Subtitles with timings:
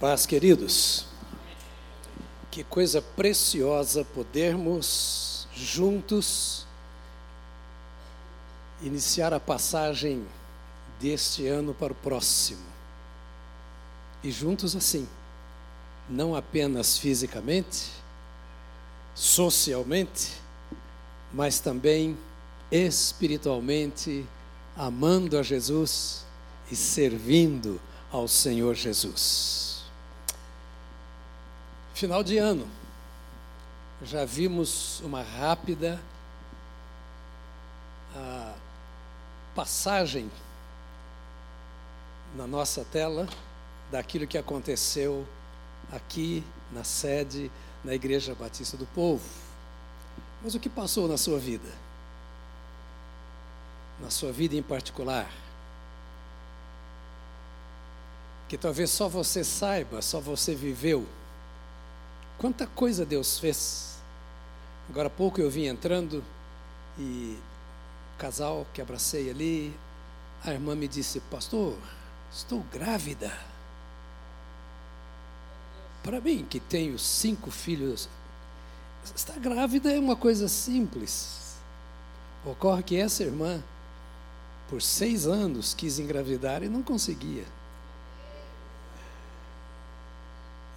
[0.00, 1.04] Paz, queridos.
[2.50, 6.66] Que coisa preciosa podermos juntos
[8.80, 10.26] iniciar a passagem
[10.98, 12.64] deste ano para o próximo.
[14.24, 15.06] E juntos assim,
[16.08, 17.90] não apenas fisicamente,
[19.14, 20.32] socialmente,
[21.30, 22.16] mas também
[22.72, 24.26] espiritualmente,
[24.74, 26.24] amando a Jesus
[26.70, 27.78] e servindo
[28.10, 29.69] ao Senhor Jesus.
[32.00, 32.66] Final de ano,
[34.02, 36.00] já vimos uma rápida
[38.16, 38.54] a,
[39.54, 40.30] passagem
[42.34, 43.28] na nossa tela
[43.90, 45.26] daquilo que aconteceu
[45.92, 46.42] aqui
[46.72, 47.52] na sede,
[47.84, 49.28] na Igreja Batista do Povo.
[50.42, 51.68] Mas o que passou na sua vida?
[54.00, 55.30] Na sua vida em particular?
[58.48, 61.06] Que talvez só você saiba, só você viveu
[62.40, 63.98] Quanta coisa Deus fez.
[64.88, 66.24] Agora há pouco eu vim entrando
[66.98, 67.36] e
[68.14, 69.76] o casal que abracei ali,
[70.42, 71.76] a irmã me disse: Pastor,
[72.32, 73.30] estou grávida.
[76.02, 78.08] Para mim, que tenho cinco filhos,
[79.14, 81.56] estar grávida é uma coisa simples.
[82.42, 83.62] Ocorre que essa irmã,
[84.66, 87.44] por seis anos, quis engravidar e não conseguia.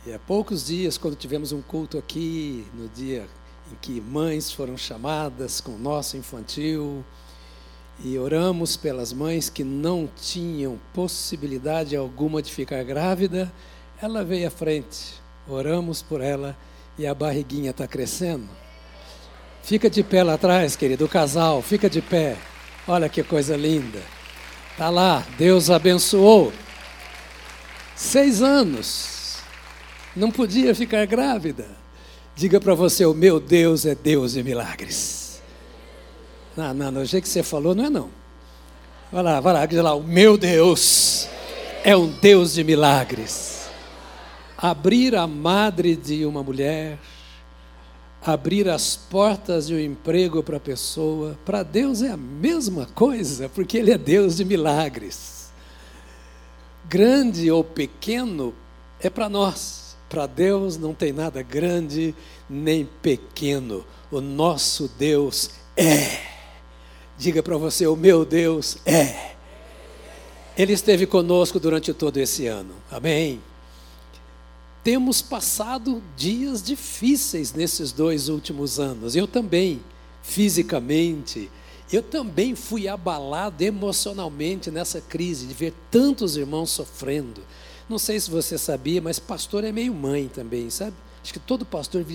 [0.06, 3.26] E há poucos dias, quando tivemos um culto aqui, no dia
[3.72, 7.06] em que mães foram chamadas com o nosso infantil,
[8.04, 13.50] e oramos pelas mães que não tinham possibilidade alguma de ficar grávida,
[14.02, 16.58] ela veio à frente, oramos por ela
[16.98, 18.50] e a barriguinha está crescendo.
[19.64, 22.38] Fica de pé lá atrás, querido, o casal, fica de pé.
[22.86, 24.02] Olha que coisa linda.
[24.72, 26.52] Está lá, Deus abençoou.
[27.96, 29.13] Seis anos,
[30.16, 31.66] não podia ficar grávida.
[32.36, 35.42] Diga para você: o meu Deus é Deus de milagres.
[36.56, 38.10] Não, não, no jeito que você falou, não é não.
[39.12, 41.28] Vai lá, vai lá, diz lá: o meu Deus
[41.84, 43.70] é um Deus de milagres.
[44.58, 46.98] Abrir a madre de uma mulher,
[48.22, 53.50] abrir as portas de um emprego para a pessoa, para Deus é a mesma coisa,
[53.50, 55.52] porque Ele é Deus de milagres.
[56.88, 58.54] Grande ou pequeno
[59.02, 59.83] é para nós
[60.14, 62.14] para Deus não tem nada grande
[62.48, 63.84] nem pequeno.
[64.12, 66.22] O nosso Deus é.
[67.18, 69.34] Diga para você: o meu Deus é.
[70.56, 72.76] Ele esteve conosco durante todo esse ano.
[72.92, 73.42] Amém.
[74.84, 79.16] Temos passado dias difíceis nesses dois últimos anos.
[79.16, 79.82] Eu também,
[80.22, 81.50] fisicamente,
[81.92, 87.42] eu também fui abalado emocionalmente nessa crise de ver tantos irmãos sofrendo
[87.90, 90.94] não sei se você sabia, mas pastor é meio mãe também, sabe?
[91.22, 92.06] Acho que todo pastor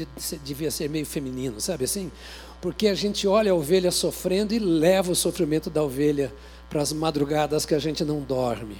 [0.44, 2.10] devia ser meio feminino, sabe assim?
[2.60, 6.32] Porque a gente olha a ovelha sofrendo e leva o sofrimento da ovelha
[6.68, 8.76] para as madrugadas que a gente não dorme.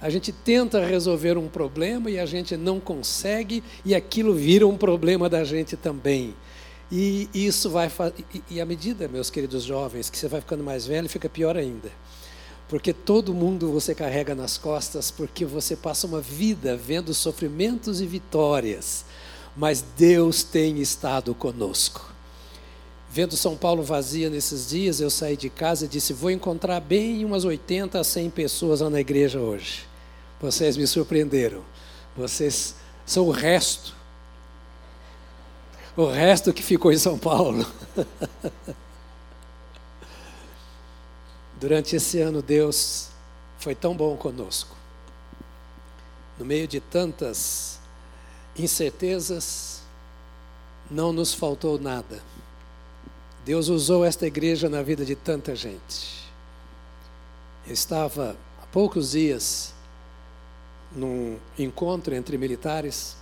[0.00, 4.76] A gente tenta resolver um problema e a gente não consegue, e aquilo vira um
[4.76, 6.34] problema da gente também.
[6.92, 7.90] E isso vai.
[8.50, 11.90] E à medida, meus queridos jovens, que você vai ficando mais velho, fica pior ainda
[12.68, 18.06] porque todo mundo você carrega nas costas, porque você passa uma vida vendo sofrimentos e
[18.06, 19.04] vitórias,
[19.56, 22.12] mas Deus tem estado conosco.
[23.10, 27.24] Vendo São Paulo vazia nesses dias, eu saí de casa e disse: Vou encontrar bem
[27.24, 29.86] umas 80 a 100 pessoas lá na igreja hoje.
[30.40, 31.62] Vocês me surpreenderam.
[32.16, 32.74] Vocês
[33.06, 33.94] são o resto.
[35.96, 37.64] O resto que ficou em São Paulo.
[41.64, 43.08] Durante esse ano, Deus
[43.58, 44.76] foi tão bom conosco.
[46.38, 47.80] No meio de tantas
[48.54, 49.80] incertezas,
[50.90, 52.22] não nos faltou nada.
[53.46, 56.30] Deus usou esta igreja na vida de tanta gente.
[57.66, 59.72] Eu estava há poucos dias
[60.94, 63.16] num encontro entre militares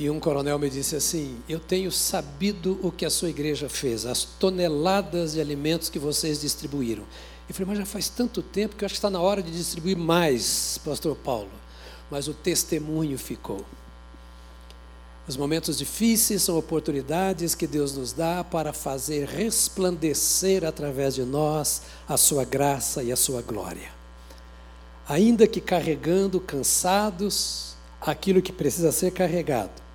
[0.00, 4.06] e um coronel me disse assim: Eu tenho sabido o que a sua igreja fez,
[4.06, 7.04] as toneladas de alimentos que vocês distribuíram.
[7.46, 9.50] Eu falei, mas já faz tanto tempo que eu acho que está na hora de
[9.50, 11.50] distribuir mais, Pastor Paulo.
[12.10, 13.62] Mas o testemunho ficou.
[15.28, 21.82] Os momentos difíceis são oportunidades que Deus nos dá para fazer resplandecer através de nós
[22.08, 23.90] a sua graça e a sua glória.
[25.06, 29.89] Ainda que carregando cansados aquilo que precisa ser carregado,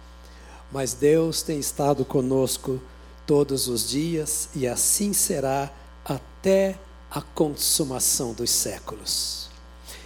[0.75, 2.81] mas Deus tem estado conosco
[3.25, 5.71] todos os dias e assim será
[6.03, 6.77] até
[7.09, 9.49] a consumação dos séculos.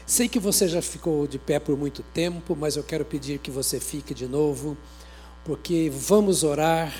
[0.06, 3.50] Sei que você já ficou de pé por muito tempo, mas eu quero pedir que
[3.50, 4.78] você fique de novo,
[5.44, 6.94] porque vamos orar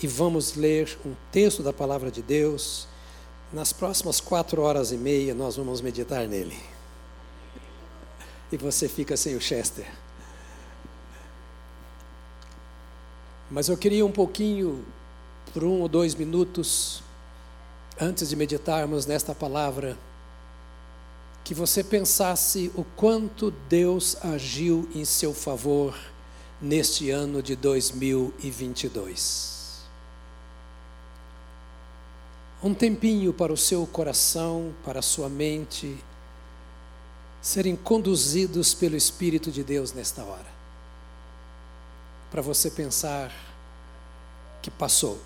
[0.00, 2.86] e vamos ler um texto da palavra de Deus.
[3.52, 6.56] Nas próximas quatro horas e meia nós vamos meditar nele.
[8.52, 9.88] E você fica sem o Chester.
[13.50, 14.84] Mas eu queria um pouquinho,
[15.52, 17.02] por um ou dois minutos,
[18.00, 19.98] antes de meditarmos nesta palavra,
[21.42, 25.98] que você pensasse o quanto Deus agiu em seu favor
[26.62, 29.50] neste ano de 2022.
[32.62, 35.96] Um tempinho para o seu coração, para a sua mente,
[37.40, 40.49] serem conduzidos pelo Espírito de Deus nesta hora.
[42.30, 43.32] Para você pensar
[44.62, 45.20] que passou.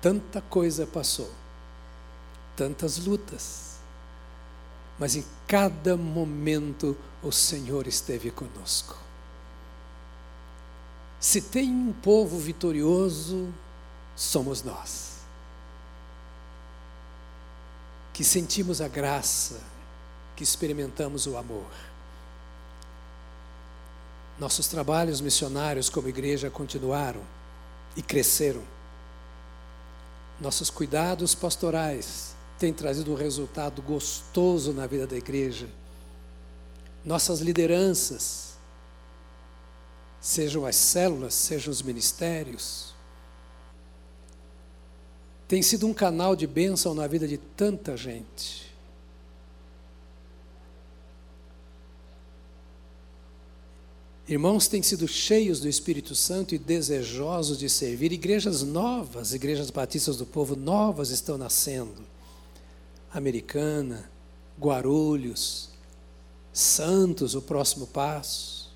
[0.00, 1.30] Tanta coisa passou
[2.60, 3.76] tantas lutas,
[4.98, 8.98] mas em cada momento o Senhor esteve conosco.
[11.18, 13.48] Se tem um povo vitorioso,
[14.14, 15.20] somos nós.
[18.12, 19.58] Que sentimos a graça,
[20.36, 21.64] que experimentamos o amor.
[24.40, 27.20] Nossos trabalhos missionários como igreja continuaram
[27.94, 28.62] e cresceram.
[30.40, 35.68] Nossos cuidados pastorais tem trazido um resultado gostoso na vida da igreja.
[37.04, 38.54] Nossas lideranças,
[40.18, 42.94] sejam as células, sejam os ministérios,
[45.46, 48.69] tem sido um canal de bênção na vida de tanta gente.
[54.30, 58.12] Irmãos têm sido cheios do Espírito Santo e desejosos de servir.
[58.12, 62.06] Igrejas novas, igrejas batistas do povo novas estão nascendo.
[63.12, 64.08] Americana,
[64.56, 65.70] Guarulhos,
[66.52, 68.72] Santos, o próximo passo.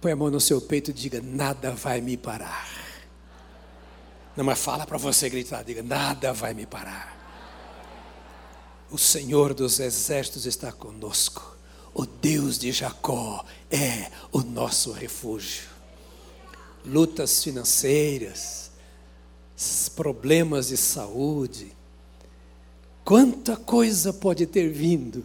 [0.00, 2.68] Põe a mão no seu peito e diga: nada vai me parar.
[4.36, 7.16] Não, mas fala para você gritar, diga: nada vai me parar.
[8.90, 11.51] O Senhor dos exércitos está conosco.
[11.94, 15.68] O Deus de Jacó é o nosso refúgio.
[16.84, 18.70] Lutas financeiras,
[19.94, 21.72] problemas de saúde,
[23.04, 25.22] quanta coisa pode ter vindo,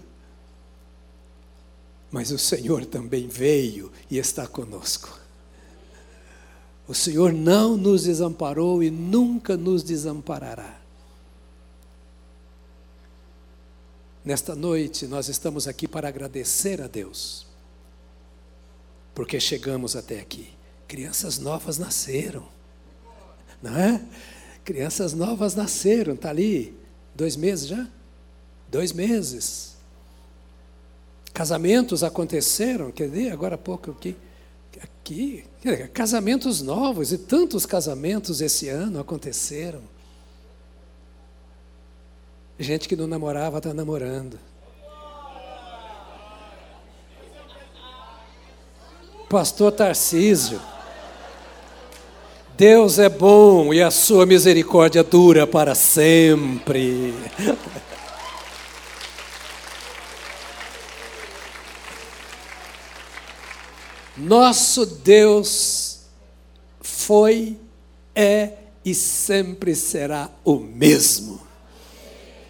[2.12, 5.20] mas o Senhor também veio e está conosco.
[6.88, 10.77] O Senhor não nos desamparou e nunca nos desamparará.
[14.28, 17.48] Nesta noite, nós estamos aqui para agradecer a Deus,
[19.16, 20.50] porque chegamos até aqui.
[20.86, 22.46] Crianças novas nasceram
[23.62, 24.02] não é?
[24.66, 26.78] Crianças novas nasceram, está ali,
[27.16, 27.88] dois meses já?
[28.70, 29.78] Dois meses.
[31.34, 34.14] Casamentos aconteceram, quer dizer, agora há pouco aqui,
[34.82, 35.46] aqui,
[35.94, 39.82] casamentos novos, e tantos casamentos esse ano aconteceram.
[42.60, 44.40] Gente que não namorava está namorando.
[49.30, 50.60] Pastor Tarcísio.
[52.58, 57.14] Deus é bom e a sua misericórdia dura para sempre.
[64.18, 66.00] Nosso Deus
[66.82, 67.56] foi,
[68.16, 71.47] é e sempre será o mesmo.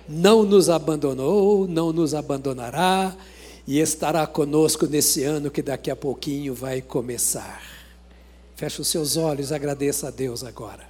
[0.08, 3.16] Não nos abandonou, não nos abandonará
[3.68, 7.62] e estará conosco nesse ano que daqui a pouquinho vai começar.
[8.56, 10.88] Feche os seus olhos, agradeça a Deus agora.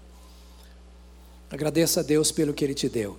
[1.50, 3.18] Agradeça a Deus pelo que Ele te deu.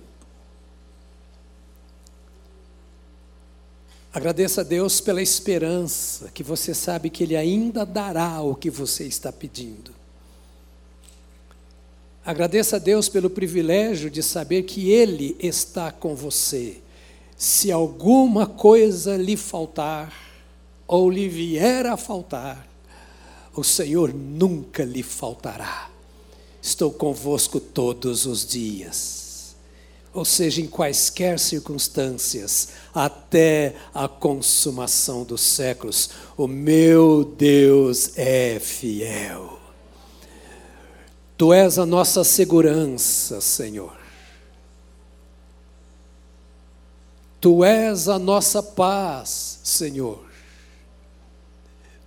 [4.11, 9.05] Agradeça a Deus pela esperança, que você sabe que Ele ainda dará o que você
[9.05, 9.98] está pedindo.
[12.29, 16.77] Agradeça a Deus pelo privilégio de saber que Ele está com você.
[17.35, 20.13] Se alguma coisa lhe faltar,
[20.87, 22.67] ou lhe vier a faltar,
[23.55, 25.89] o Senhor nunca lhe faltará.
[26.61, 29.55] Estou convosco todos os dias.
[30.13, 39.58] Ou seja, em quaisquer circunstâncias, até a consumação dos séculos, o meu Deus é fiel.
[41.39, 43.95] Tu és a nossa segurança, Senhor.
[47.39, 50.19] Tu és a nossa paz, Senhor.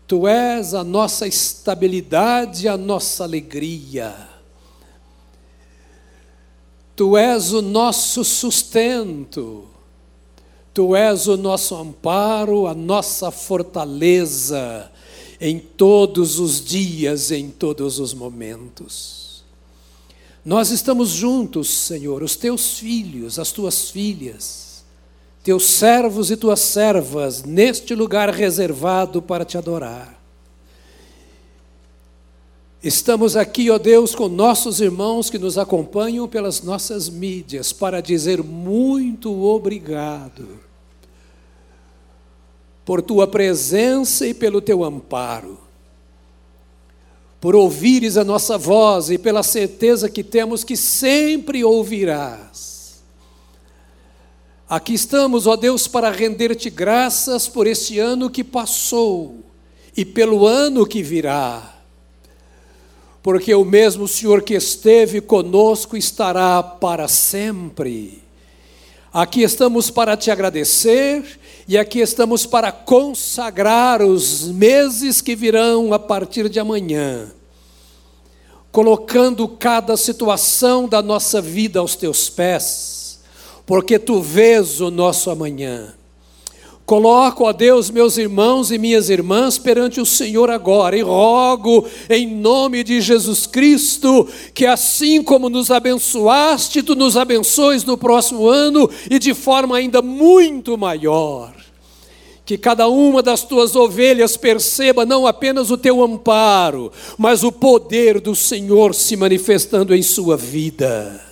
[0.07, 4.29] Tu és a nossa estabilidade, a nossa alegria.
[6.95, 9.67] Tu és o nosso sustento,
[10.75, 14.92] Tu és o nosso amparo, a nossa fortaleza
[15.43, 19.43] em todos os dias, em todos os momentos.
[20.45, 24.85] Nós estamos juntos, Senhor, os teus filhos, as tuas filhas,
[25.43, 30.17] teus servos e tuas servas, neste lugar reservado para te adorar.
[32.81, 38.45] Estamos aqui, ó Deus, com nossos irmãos que nos acompanham pelas nossas mídias para dizer
[38.45, 40.72] muito obrigado
[42.85, 45.59] por tua presença e pelo teu amparo,
[47.41, 53.03] por ouvires a nossa voz e pela certeza que temos que sempre ouvirás.
[54.69, 59.41] Aqui estamos, ó Deus, para render-te graças por este ano que passou
[59.97, 61.73] e pelo ano que virá
[63.23, 68.22] porque o mesmo Senhor que esteve conosco estará para sempre.
[69.13, 71.39] Aqui estamos para te agradecer
[71.69, 77.31] e aqui estamos para consagrar os meses que virão a partir de amanhã,
[78.71, 83.21] colocando cada situação da nossa vida aos teus pés,
[83.67, 85.95] porque tu vês o nosso amanhã.
[86.85, 92.27] Coloco, ó Deus, meus irmãos e minhas irmãs perante o Senhor agora e rogo, em
[92.27, 98.91] nome de Jesus Cristo, que assim como nos abençoaste, tu nos abençoes no próximo ano
[99.09, 101.55] e de forma ainda muito maior.
[102.45, 108.21] Que cada uma das tuas ovelhas perceba não apenas o teu amparo, mas o poder
[108.21, 111.32] do Senhor se manifestando em sua vida.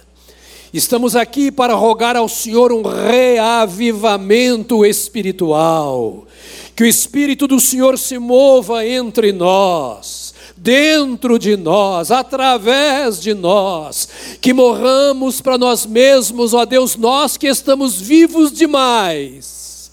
[0.72, 6.28] Estamos aqui para rogar ao Senhor um reavivamento espiritual.
[6.76, 14.08] Que o Espírito do Senhor se mova entre nós, dentro de nós, através de nós.
[14.40, 19.90] Que morramos para nós mesmos, ó Deus, nós que estamos vivos demais.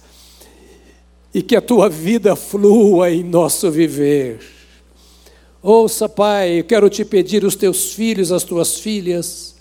[1.34, 4.40] E que a tua vida flua em nosso viver.
[5.62, 9.57] Ouça, Pai, eu quero te pedir os teus filhos, as tuas filhas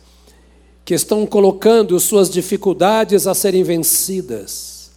[0.87, 4.93] que estão colocando suas dificuldades a serem vencidas,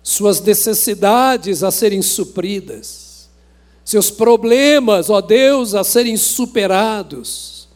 [0.00, 3.28] suas necessidades a serem supridas,
[3.84, 7.68] seus problemas, ó Deus, a serem superados.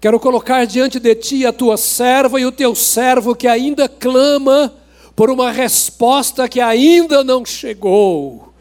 [0.00, 4.72] Quero colocar diante de ti a tua serva e o teu servo que ainda clama
[5.16, 8.52] por uma resposta que ainda não chegou.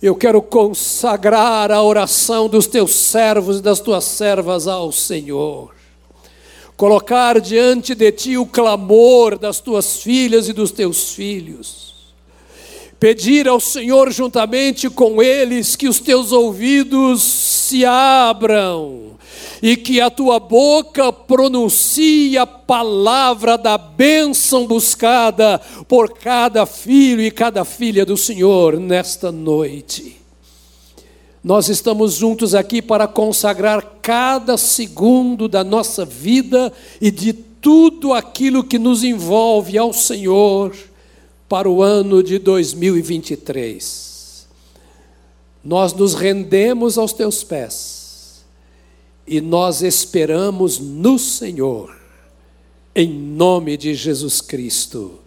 [0.00, 5.73] Eu quero consagrar a oração dos teus servos e das tuas servas ao Senhor
[6.76, 11.94] colocar diante de ti o clamor das tuas filhas e dos teus filhos,
[12.98, 19.14] pedir ao Senhor juntamente com eles que os teus ouvidos se abram
[19.62, 27.30] e que a tua boca pronuncie a palavra da bênção buscada por cada filho e
[27.30, 30.23] cada filha do Senhor nesta noite.
[31.44, 38.64] Nós estamos juntos aqui para consagrar cada segundo da nossa vida e de tudo aquilo
[38.64, 40.74] que nos envolve ao Senhor
[41.46, 44.46] para o ano de 2023.
[45.62, 48.42] Nós nos rendemos aos teus pés
[49.26, 51.94] e nós esperamos no Senhor,
[52.94, 55.18] em nome de Jesus Cristo.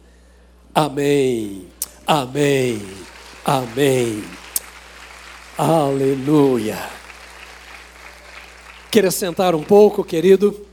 [0.74, 1.68] Amém,
[2.08, 2.82] amém,
[3.46, 4.37] amém.
[5.58, 6.78] Aleluia.
[8.92, 10.68] Queira sentar um pouco, querido?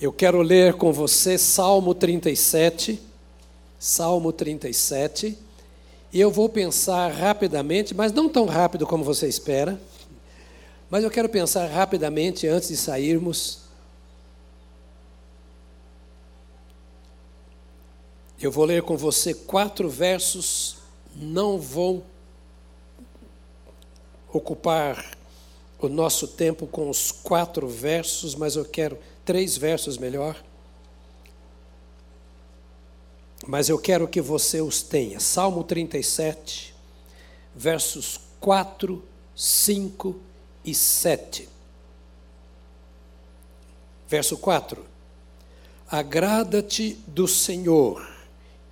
[0.00, 3.00] Eu quero ler com você Salmo 37.
[3.78, 5.38] Salmo 37.
[6.12, 9.80] E eu vou pensar rapidamente, mas não tão rápido como você espera.
[10.90, 13.60] Mas eu quero pensar rapidamente antes de sairmos.
[18.42, 20.78] Eu vou ler com você quatro versos,
[21.14, 22.04] não vou
[24.36, 25.16] ocupar
[25.78, 30.42] o nosso tempo com os quatro versos, mas eu quero três versos melhor.
[33.46, 35.20] Mas eu quero que você os tenha.
[35.20, 36.74] Salmo 37,
[37.54, 39.02] versos 4,
[39.36, 40.16] 5
[40.64, 41.48] e 7.
[44.08, 44.84] Verso 4:
[45.88, 48.08] Agrada-te do Senhor,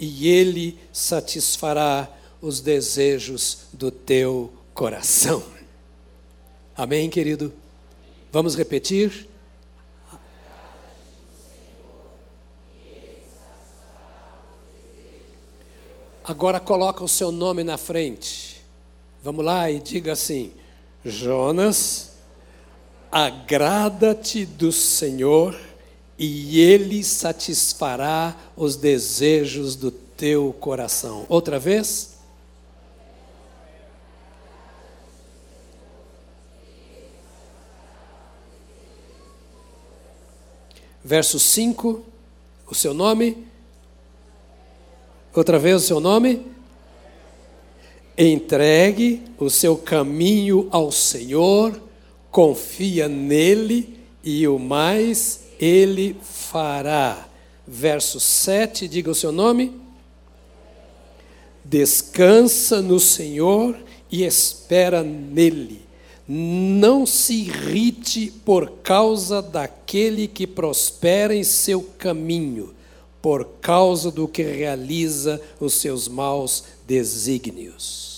[0.00, 2.08] e Ele satisfará
[2.40, 5.51] os desejos do teu coração.
[6.76, 7.52] Amém, querido?
[8.32, 9.28] Vamos repetir?
[16.24, 18.62] Agora coloca o seu nome na frente.
[19.22, 20.52] Vamos lá e diga assim:
[21.04, 22.12] Jonas,
[23.10, 25.54] agrada-te do Senhor
[26.18, 31.26] e ele satisfará os desejos do teu coração.
[31.28, 32.11] Outra vez?
[41.04, 42.02] Verso 5,
[42.70, 43.44] o seu nome.
[45.34, 46.46] Outra vez o seu nome.
[48.16, 51.80] Entregue o seu caminho ao Senhor,
[52.30, 57.26] confia nele e o mais ele fará.
[57.66, 59.80] Verso 7, diga o seu nome.
[61.64, 63.76] Descansa no Senhor
[64.10, 65.91] e espera nele.
[66.26, 72.74] Não se irrite por causa daquele que prospera em seu caminho,
[73.20, 78.12] por causa do que realiza os seus maus desígnios.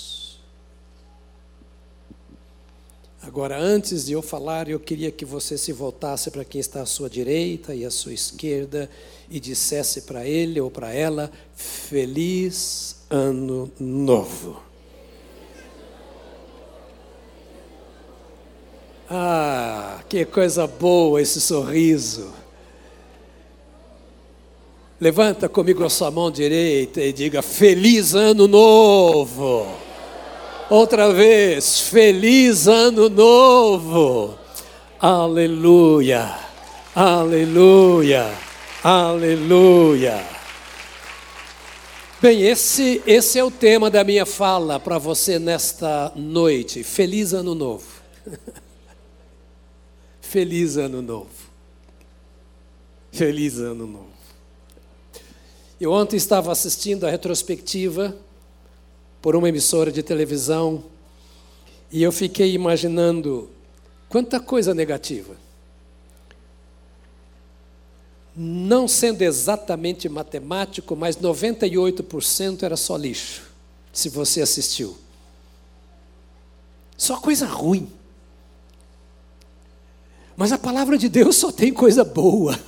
[3.27, 6.87] Agora, antes de eu falar, eu queria que você se voltasse para quem está à
[6.87, 8.89] sua direita e à sua esquerda
[9.31, 14.74] e dissesse para ele ou para ela: Feliz Ano Novo.
[19.11, 22.33] Ah, que coisa boa esse sorriso.
[24.99, 29.67] Levanta comigo a sua mão direita e diga: Feliz Ano Novo.
[30.71, 34.39] Outra vez, Feliz Ano Novo.
[34.99, 36.35] Aleluia,
[36.95, 38.33] aleluia,
[38.83, 40.25] aleluia.
[42.23, 46.83] Bem, esse, esse é o tema da minha fala para você nesta noite.
[46.83, 47.85] Feliz Ano Novo.
[50.35, 51.31] Feliz Ano Novo.
[53.13, 54.11] Feliz Ano Novo.
[55.81, 58.17] Eu ontem estava assistindo a retrospectiva
[59.23, 60.83] por uma emissora de televisão
[61.89, 63.49] e eu fiquei imaginando
[64.09, 65.37] quanta coisa negativa.
[68.35, 73.45] Não sendo exatamente matemático, mas 98% era só lixo,
[73.93, 74.99] se você assistiu.
[76.97, 77.89] Só coisa ruim.
[80.37, 82.59] Mas a palavra de Deus só tem coisa boa.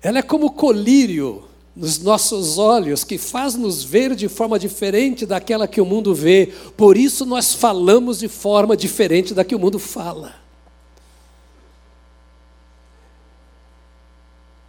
[0.00, 1.44] Ela é como colírio
[1.76, 6.52] nos nossos olhos, que faz nos ver de forma diferente daquela que o mundo vê.
[6.76, 10.34] Por isso nós falamos de forma diferente da que o mundo fala.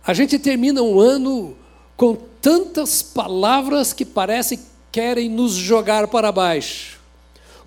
[0.06, 1.56] A gente termina um ano
[1.96, 4.60] com tantas palavras que parecem
[4.92, 7.05] querem nos jogar para baixo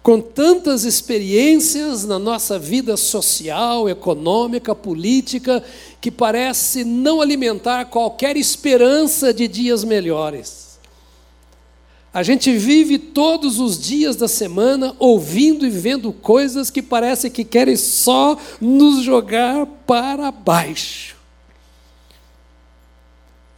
[0.02, 5.62] com tantas experiências na nossa vida social, econômica, política,
[6.00, 10.68] que parece não alimentar qualquer esperança de dias melhores.
[12.12, 17.44] A gente vive todos os dias da semana ouvindo e vendo coisas que parece que
[17.44, 21.16] querem só nos jogar para baixo.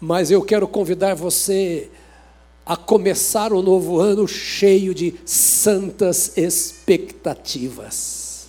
[0.00, 1.90] Mas eu quero convidar você
[2.71, 8.47] a começar o novo ano cheio de santas expectativas.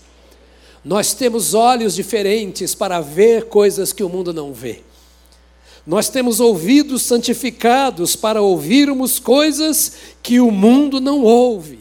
[0.86, 4.84] Nós temos olhos diferentes para ver coisas que o mundo não vê.
[5.88, 11.80] Nós temos ouvidos santificados para ouvirmos coisas que o mundo não ouve.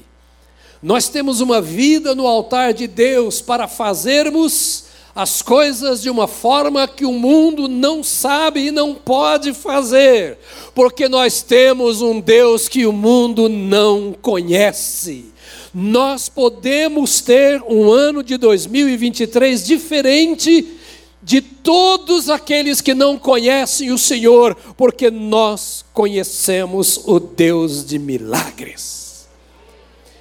[0.82, 6.86] Nós temos uma vida no altar de Deus para fazermos as coisas de uma forma
[6.86, 10.38] que o mundo não sabe e não pode fazer,
[10.74, 15.26] porque nós temos um Deus que o mundo não conhece.
[15.74, 20.76] Nós podemos ter um ano de 2023 diferente
[21.22, 29.28] de todos aqueles que não conhecem o Senhor, porque nós conhecemos o Deus de milagres.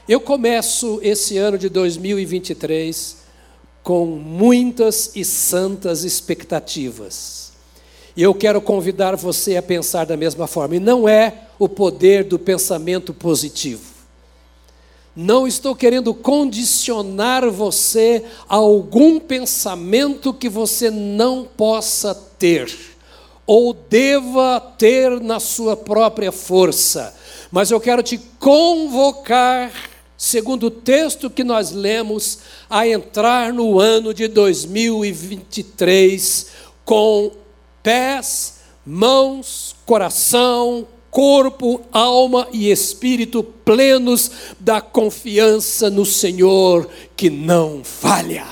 [0.07, 3.18] Eu começo esse ano de 2023
[3.89, 7.53] com muitas e santas expectativas.
[8.15, 10.75] E eu quero convidar você a pensar da mesma forma.
[10.75, 13.81] E não é o poder do pensamento positivo.
[15.15, 22.71] Não estou querendo condicionar você a algum pensamento que você não possa ter
[23.43, 27.11] ou deva ter na sua própria força.
[27.51, 29.71] Mas eu quero te convocar
[30.19, 36.47] segundo o texto que nós lemos, a entrar no ano de 2023
[36.83, 37.31] com
[37.81, 44.29] pés, mãos, coração, corpo, alma e espírito plenos
[44.59, 48.45] da confiança no Senhor que não falha.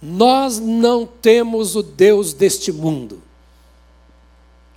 [0.00, 3.27] Nós não temos o Deus deste mundo.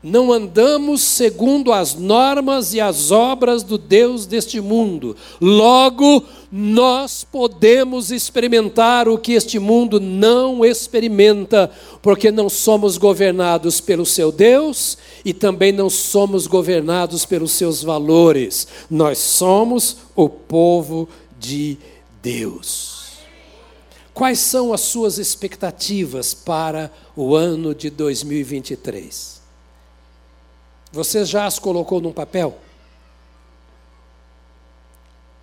[0.04, 5.16] Não andamos segundo as normas e as obras do Deus deste mundo.
[5.40, 11.70] Logo, nós podemos experimentar o que este mundo não experimenta,
[12.02, 18.68] porque não somos governados pelo seu Deus e também não somos governados pelos seus valores.
[18.90, 21.08] Nós somos o povo
[21.40, 21.78] de
[22.24, 23.02] Deus.
[24.14, 29.41] Quais são as suas expectativas para o ano de 2023?
[30.92, 32.58] Você já as colocou num papel?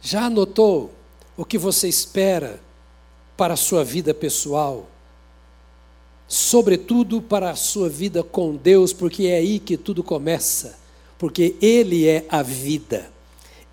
[0.00, 0.92] Já anotou
[1.36, 2.60] o que você espera
[3.36, 4.86] para a sua vida pessoal?
[6.26, 10.78] Sobretudo para a sua vida com Deus, porque é aí que tudo começa,
[11.16, 13.10] porque Ele é a vida,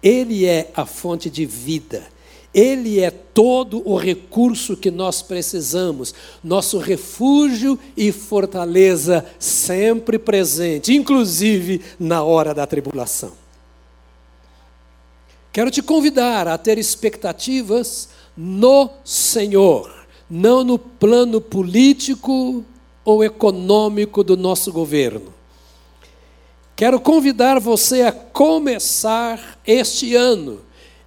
[0.02, 2.15] Ele é a fonte de vida.
[2.56, 11.82] Ele é todo o recurso que nós precisamos, nosso refúgio e fortaleza sempre presente, inclusive
[12.00, 13.34] na hora da tribulação.
[15.52, 19.94] Quero te convidar a ter expectativas no Senhor,
[20.30, 22.64] não no plano político
[23.04, 25.34] ou econômico do nosso governo.
[26.74, 30.65] Quero convidar você a começar este ano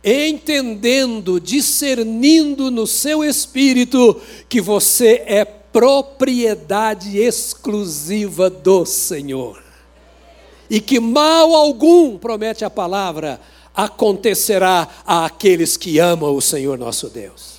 [0.08, 9.62] entendendo, discernindo no seu espírito que você é propriedade exclusiva do Senhor.
[10.70, 13.40] E que mal algum, promete a palavra,
[13.74, 17.58] acontecerá àqueles que amam o Senhor nosso Deus.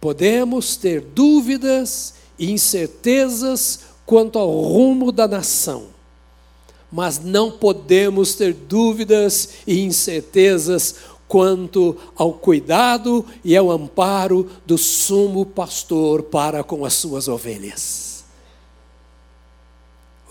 [0.00, 5.93] Podemos ter dúvidas e incertezas quanto ao rumo da nação
[6.94, 10.94] mas não podemos ter dúvidas e incertezas
[11.26, 18.24] quanto ao cuidado e ao amparo do sumo pastor para com as suas ovelhas.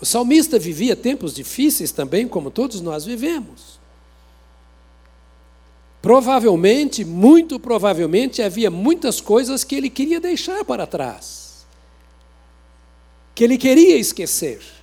[0.00, 3.78] O salmista vivia tempos difíceis também, como todos nós vivemos.
[6.00, 11.66] Provavelmente, muito provavelmente, havia muitas coisas que ele queria deixar para trás,
[13.34, 14.73] que ele queria esquecer.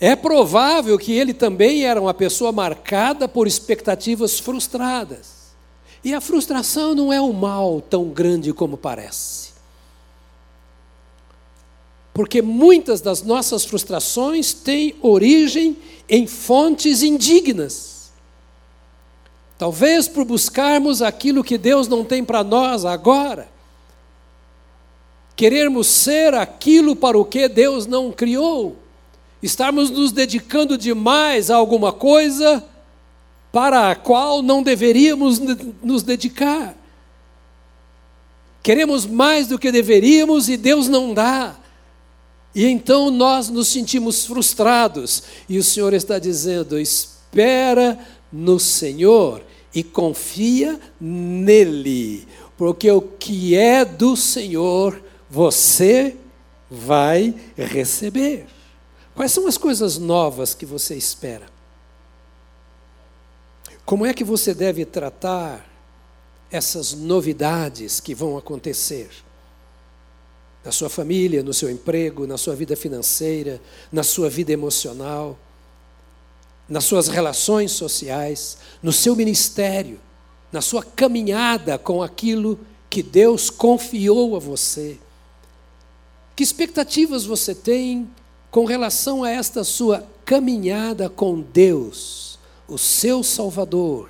[0.00, 5.50] É provável que ele também era uma pessoa marcada por expectativas frustradas.
[6.02, 9.50] E a frustração não é um mal tão grande como parece.
[12.14, 15.76] Porque muitas das nossas frustrações têm origem
[16.08, 18.10] em fontes indignas.
[19.58, 23.50] Talvez por buscarmos aquilo que Deus não tem para nós agora.
[25.36, 28.76] Querermos ser aquilo para o que Deus não criou
[29.42, 32.64] estarmos nos dedicando demais a alguma coisa
[33.52, 35.40] para a qual não deveríamos
[35.82, 36.76] nos dedicar.
[38.62, 41.56] Queremos mais do que deveríamos e Deus não dá.
[42.54, 45.22] E então nós nos sentimos frustrados.
[45.48, 47.98] E o Senhor está dizendo: espera
[48.32, 49.42] no Senhor
[49.74, 52.26] e confia nele,
[52.56, 56.16] porque o que é do Senhor você
[56.70, 58.46] vai receber.
[59.20, 61.44] Quais são as coisas novas que você espera?
[63.84, 65.70] Como é que você deve tratar
[66.50, 69.10] essas novidades que vão acontecer?
[70.64, 73.60] Na sua família, no seu emprego, na sua vida financeira,
[73.92, 75.38] na sua vida emocional,
[76.66, 80.00] nas suas relações sociais, no seu ministério,
[80.50, 84.98] na sua caminhada com aquilo que Deus confiou a você.
[86.34, 88.08] Que expectativas você tem
[88.50, 94.08] com relação a esta sua caminhada com Deus, o seu Salvador,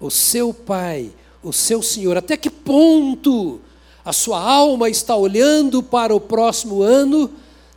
[0.00, 3.60] o seu Pai, o seu Senhor, até que ponto
[4.04, 7.30] a sua alma está olhando para o próximo ano,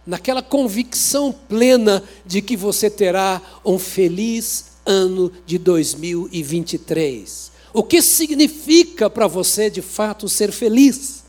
[0.05, 7.51] naquela convicção plena de que você terá um feliz ano de 2023.
[7.73, 11.24] O que significa para você de fato ser feliz?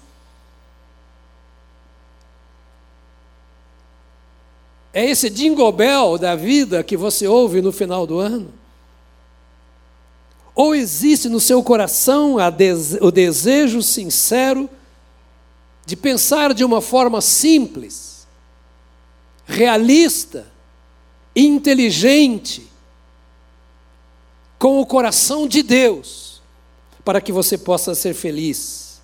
[4.97, 8.51] É esse jingle bell da vida que você ouve no final do ano?
[10.55, 12.37] Ou existe no seu coração
[13.03, 14.71] o desejo sincero
[15.85, 18.27] de pensar de uma forma simples,
[19.45, 20.47] realista,
[21.37, 22.67] inteligente,
[24.59, 26.41] com o coração de Deus,
[27.05, 29.03] para que você possa ser feliz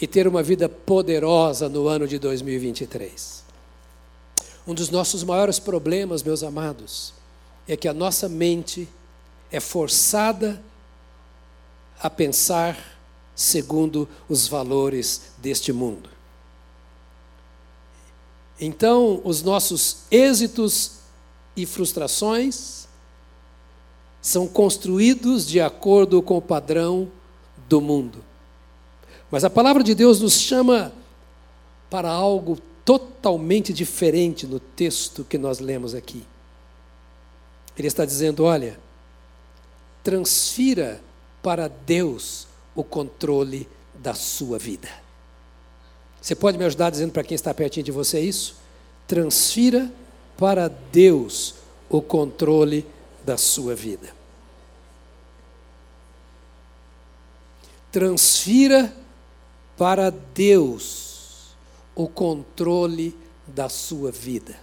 [0.00, 3.43] e ter uma vida poderosa no ano de 2023?
[4.66, 7.12] Um dos nossos maiores problemas, meus amados,
[7.68, 8.88] é que a nossa mente
[9.50, 10.62] é forçada
[12.00, 12.98] a pensar
[13.34, 16.08] segundo os valores deste mundo.
[18.60, 20.92] Então, os nossos êxitos
[21.56, 22.86] e frustrações
[24.22, 27.10] são construídos de acordo com o padrão
[27.68, 28.24] do mundo.
[29.30, 30.92] Mas a palavra de Deus nos chama
[31.90, 32.58] para algo
[33.24, 36.22] totalmente diferente no texto que nós lemos aqui.
[37.74, 38.78] Ele está dizendo: olha,
[40.02, 41.00] transfira
[41.42, 44.90] para Deus o controle da sua vida.
[46.20, 48.56] Você pode me ajudar dizendo para quem está pertinho de você isso?
[49.08, 49.90] Transfira
[50.36, 51.54] para Deus
[51.88, 52.84] o controle
[53.24, 54.14] da sua vida.
[57.90, 58.94] Transfira
[59.78, 61.03] para Deus
[61.94, 64.58] o controle da sua vida.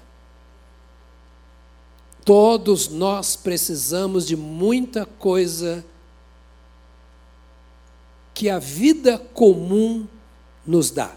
[2.24, 5.84] Todos nós precisamos de muita coisa
[8.34, 10.08] que a vida comum
[10.66, 11.16] nos dá.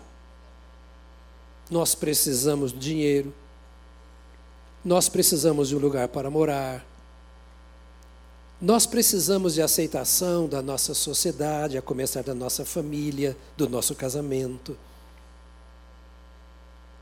[1.71, 3.35] Nós precisamos de dinheiro,
[4.85, 6.85] nós precisamos de um lugar para morar,
[8.61, 14.77] nós precisamos de aceitação da nossa sociedade, a começar da nossa família, do nosso casamento.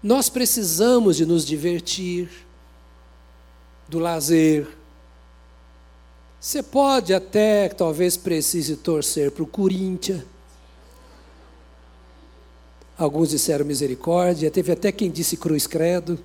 [0.02, 2.28] Nós precisamos de nos divertir,
[3.88, 4.66] do lazer.
[6.40, 10.24] Você pode até, talvez precise torcer para o Corinthians.
[12.98, 16.18] Alguns disseram misericórdia, teve até quem disse cruz credo.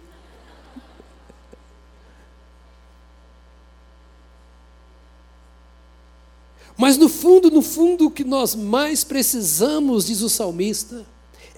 [6.75, 11.05] Mas no fundo, no fundo, o que nós mais precisamos, diz o salmista,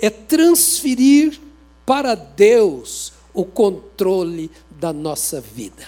[0.01, 1.39] é transferir
[1.89, 5.87] para Deus o controle da nossa vida.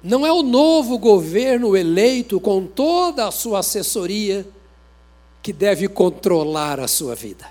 [0.00, 4.46] Não é o novo governo eleito com toda a sua assessoria
[5.42, 7.50] que deve controlar a sua vida.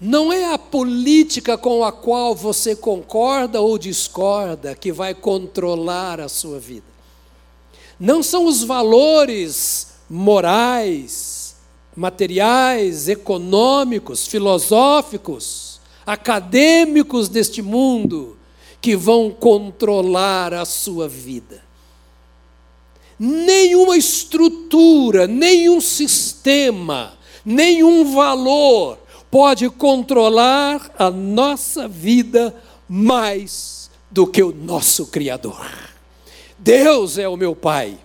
[0.00, 6.28] Não é a política com a qual você concorda ou discorda que vai controlar a
[6.28, 6.90] sua vida.
[8.00, 11.39] Não são os valores morais,
[12.00, 18.38] materiais, econômicos, filosóficos, acadêmicos deste mundo
[18.80, 21.62] que vão controlar a sua vida.
[23.18, 28.98] Nenhuma estrutura, nenhum sistema, nenhum valor
[29.30, 32.56] pode controlar a nossa vida
[32.88, 35.70] mais do que o nosso Criador.
[36.58, 37.98] Deus é o meu Pai.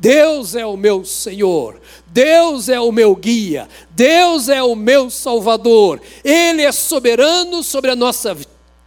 [0.00, 1.78] Deus é o meu Senhor,
[2.12, 7.96] Deus é o meu guia, Deus é o meu Salvador, Ele é soberano sobre a
[7.96, 8.36] nossa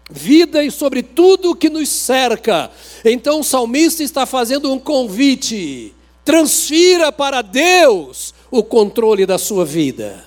[0.09, 2.69] vida e sobre tudo o que nos cerca.
[3.05, 10.25] Então o salmista está fazendo um convite: transfira para Deus o controle da sua vida.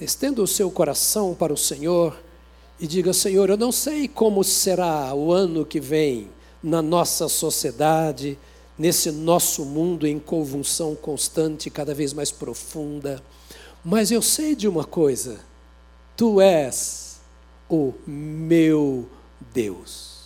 [0.00, 2.18] Estenda o seu coração para o Senhor
[2.80, 6.30] e diga: Senhor, eu não sei como será o ano que vem
[6.62, 8.38] na nossa sociedade,
[8.78, 13.22] nesse nosso mundo em convulsão constante, cada vez mais profunda,
[13.84, 15.40] mas eu sei de uma coisa:
[16.16, 17.20] Tu és
[17.68, 19.08] o meu
[19.52, 20.16] Deus.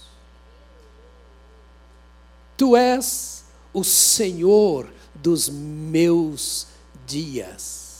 [2.57, 6.67] Tu és o Senhor dos meus
[7.07, 7.91] dias.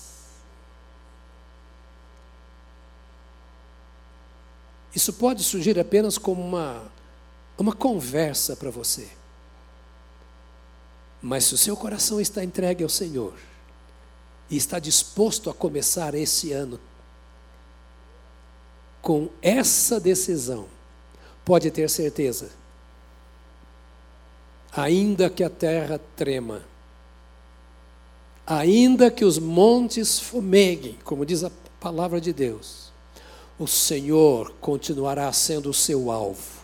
[4.95, 6.91] Isso pode surgir apenas como uma,
[7.57, 9.20] uma conversa para você.
[11.23, 13.35] Mas se o seu coração está entregue ao Senhor
[14.49, 16.81] e está disposto a começar esse ano
[19.03, 20.67] com essa decisão,
[21.45, 22.51] pode ter certeza,
[24.73, 26.63] ainda que a terra trema,
[28.47, 32.91] ainda que os montes fumeguem, como diz a palavra de Deus,
[33.59, 36.61] o Senhor continuará sendo o seu alvo.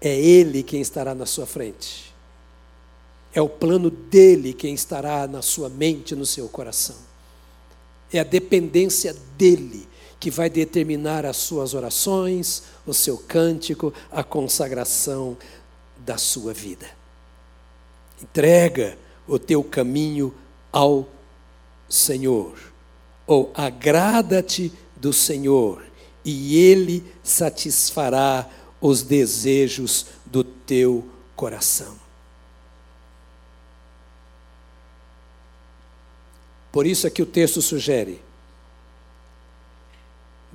[0.00, 2.13] É Ele quem estará na sua frente.
[3.34, 6.96] É o plano dele quem estará na sua mente, no seu coração.
[8.12, 9.88] É a dependência dele
[10.20, 15.36] que vai determinar as suas orações, o seu cântico, a consagração
[15.98, 16.86] da sua vida.
[18.22, 20.32] Entrega o teu caminho
[20.72, 21.08] ao
[21.88, 22.56] Senhor,
[23.26, 25.82] ou agrada-te do Senhor
[26.24, 28.48] e Ele satisfará
[28.80, 31.04] os desejos do teu
[31.36, 32.03] coração.
[36.74, 38.20] Por isso é que o texto sugere: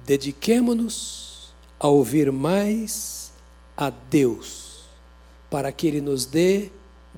[0.05, 3.31] dediquemo-nos a ouvir mais
[3.77, 4.81] a Deus,
[5.49, 6.71] para que Ele nos dê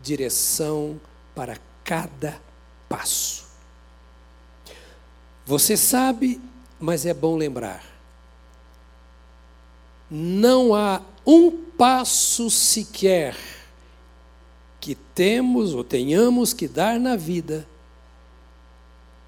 [0.03, 1.01] direção
[1.33, 2.39] para cada
[2.87, 3.45] passo.
[5.47, 6.39] Você sabe,
[6.79, 7.83] mas é bom lembrar.
[10.11, 13.35] Não há um passo sequer
[14.79, 17.67] que temos ou tenhamos que dar na vida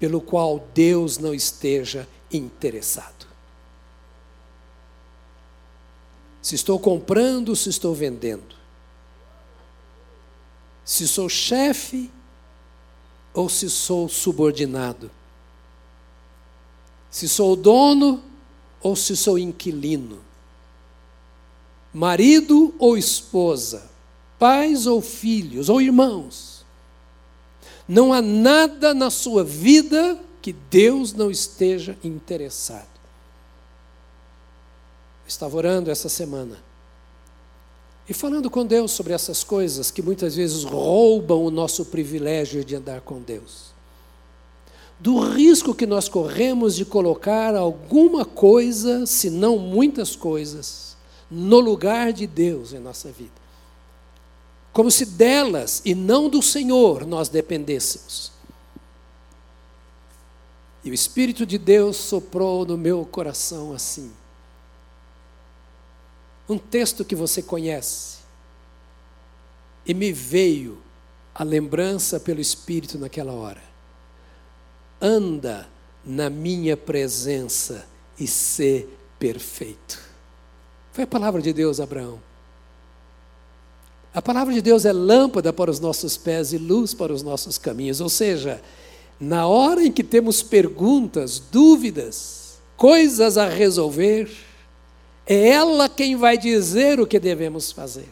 [0.04, 3.26] pelo qual Deus não esteja interessado.
[6.42, 8.54] Se estou comprando, se estou vendendo.
[10.84, 12.10] Se sou chefe
[13.32, 15.10] ou se sou subordinado.
[17.10, 18.22] Se sou dono
[18.82, 20.20] ou se sou inquilino.
[21.94, 23.90] Marido ou esposa.
[24.38, 26.53] Pais ou filhos ou irmãos.
[27.86, 32.94] Não há nada na sua vida que Deus não esteja interessado
[35.26, 36.58] estava orando essa semana
[38.08, 42.76] e falando com Deus sobre essas coisas que muitas vezes roubam o nosso privilégio de
[42.76, 43.72] andar com Deus.
[45.00, 50.96] Do risco que nós corremos de colocar alguma coisa, se não muitas coisas,
[51.30, 53.43] no lugar de Deus em nossa vida.
[54.74, 58.30] Como se delas e não do Senhor nós dependêssemos.
[60.84, 64.12] E o Espírito de Deus soprou no meu coração assim
[66.48, 68.18] um texto que você conhece.
[69.86, 70.78] E me veio
[71.34, 73.62] a lembrança pelo Espírito naquela hora.
[75.00, 75.68] Anda
[76.04, 77.86] na minha presença
[78.18, 78.86] e sê
[79.18, 80.00] perfeito.
[80.92, 82.20] Foi a palavra de Deus, Abraão.
[84.14, 87.58] A palavra de Deus é lâmpada para os nossos pés e luz para os nossos
[87.58, 88.00] caminhos.
[88.00, 88.62] Ou seja,
[89.18, 94.30] na hora em que temos perguntas, dúvidas, coisas a resolver,
[95.26, 98.08] é ela quem vai dizer o que devemos fazer.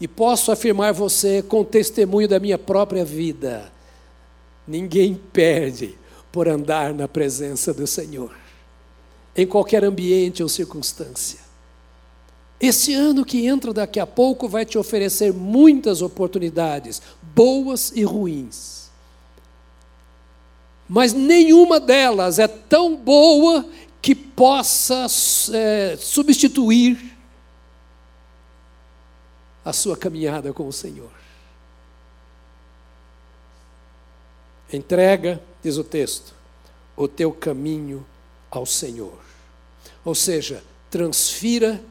[0.00, 3.70] E posso afirmar você com testemunho da minha própria vida:
[4.66, 5.94] ninguém perde
[6.32, 8.34] por andar na presença do Senhor,
[9.36, 11.43] em qualquer ambiente ou circunstância.
[12.66, 18.90] Esse ano que entra daqui a pouco vai te oferecer muitas oportunidades, boas e ruins.
[20.88, 23.68] Mas nenhuma delas é tão boa
[24.00, 25.04] que possa
[25.52, 27.14] é, substituir
[29.62, 31.12] a sua caminhada com o Senhor.
[34.72, 36.34] Entrega, diz o texto,
[36.96, 38.06] o teu caminho
[38.50, 39.18] ao Senhor.
[40.02, 41.84] Ou seja, transfira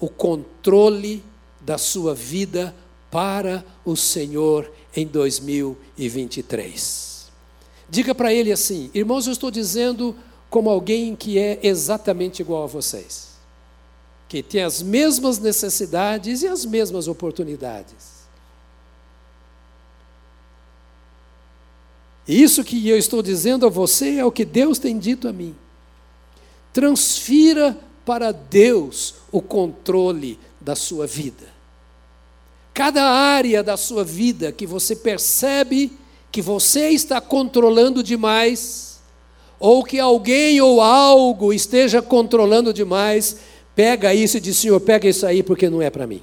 [0.00, 1.22] o controle
[1.60, 2.74] da sua vida
[3.10, 7.30] para o Senhor em 2023.
[7.88, 10.16] Diga para ele assim: irmãos, eu estou dizendo
[10.48, 13.32] como alguém que é exatamente igual a vocês,
[14.28, 18.20] que tem as mesmas necessidades e as mesmas oportunidades.
[22.26, 25.32] E isso que eu estou dizendo a você é o que Deus tem dito a
[25.32, 25.54] mim.
[26.72, 27.76] Transfira
[28.10, 31.46] para Deus o controle da sua vida.
[32.74, 35.92] Cada área da sua vida que você percebe
[36.32, 38.98] que você está controlando demais,
[39.60, 43.36] ou que alguém ou algo esteja controlando demais,
[43.76, 46.20] pega isso e diz: Senhor, pega isso aí porque não é para mim.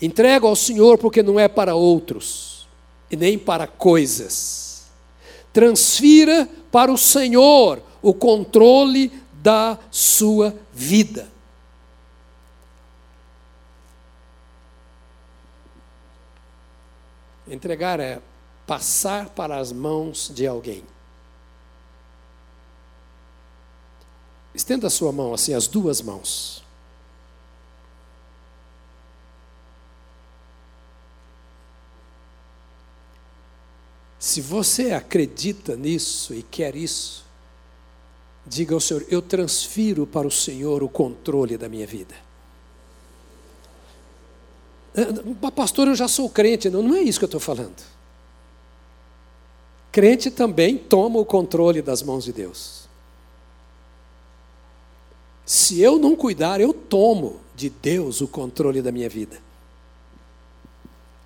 [0.00, 2.66] Entrega ao Senhor porque não é para outros
[3.10, 4.84] e nem para coisas.
[5.52, 9.12] Transfira para o Senhor o controle
[9.48, 11.26] da sua vida.
[17.46, 18.20] Entregar é
[18.66, 20.84] passar para as mãos de alguém.
[24.54, 26.62] Estenda a sua mão assim, as duas mãos.
[34.18, 37.27] Se você acredita nisso e quer isso,
[38.48, 42.14] diga ao Senhor: Eu transfiro para o Senhor o controle da minha vida.
[45.42, 46.68] Ah, pastor, eu já sou crente.
[46.68, 47.76] Não, não é isso que eu estou falando.
[49.92, 52.88] Crente também toma o controle das mãos de Deus.
[55.46, 59.40] Se eu não cuidar, eu tomo de Deus o controle da minha vida.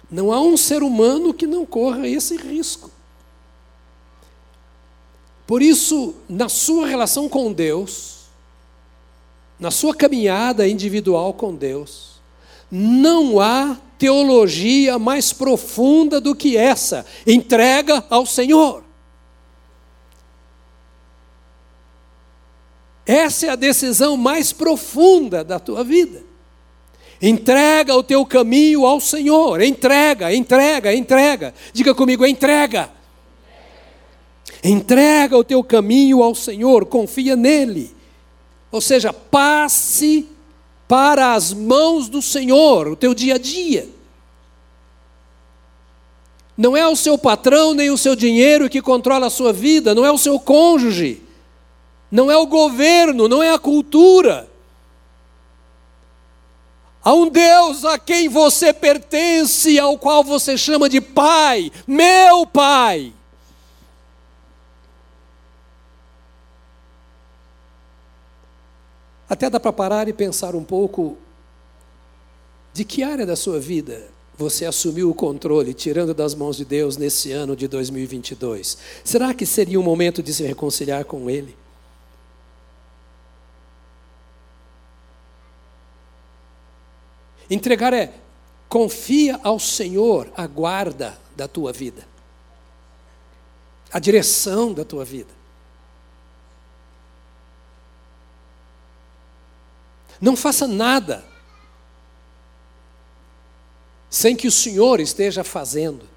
[0.08, 2.90] Não há um ser humano que não corra esse risco.
[5.46, 8.22] Por isso, na sua relação com Deus,
[9.58, 12.20] na sua caminhada individual com Deus,
[12.70, 18.82] não há teologia mais profunda do que essa: entrega ao Senhor.
[23.04, 26.22] Essa é a decisão mais profunda da tua vida.
[27.20, 29.60] Entrega o teu caminho ao Senhor.
[29.60, 31.54] Entrega, entrega, entrega.
[31.72, 32.90] Diga comigo, entrega.
[34.62, 37.94] Entrega o teu caminho ao Senhor, confia nele.
[38.70, 40.28] Ou seja, passe
[40.86, 43.88] para as mãos do Senhor, o teu dia a dia.
[46.56, 50.04] Não é o seu patrão nem o seu dinheiro que controla a sua vida, não
[50.04, 51.20] é o seu cônjuge,
[52.10, 54.48] não é o governo, não é a cultura.
[57.02, 63.12] Há um Deus a quem você pertence, ao qual você chama de Pai, meu Pai.
[69.32, 71.16] Até dá para parar e pensar um pouco
[72.70, 76.98] de que área da sua vida você assumiu o controle, tirando das mãos de Deus
[76.98, 78.76] nesse ano de 2022.
[79.02, 81.56] Será que seria um momento de se reconciliar com Ele?
[87.48, 88.12] Entregar é
[88.68, 92.06] confia ao Senhor a guarda da tua vida,
[93.90, 95.41] a direção da tua vida.
[100.22, 101.24] Não faça nada
[104.08, 106.08] sem que o Senhor esteja fazendo.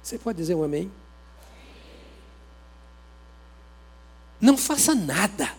[0.00, 0.92] Você pode dizer um amém?
[4.40, 5.52] Não faça nada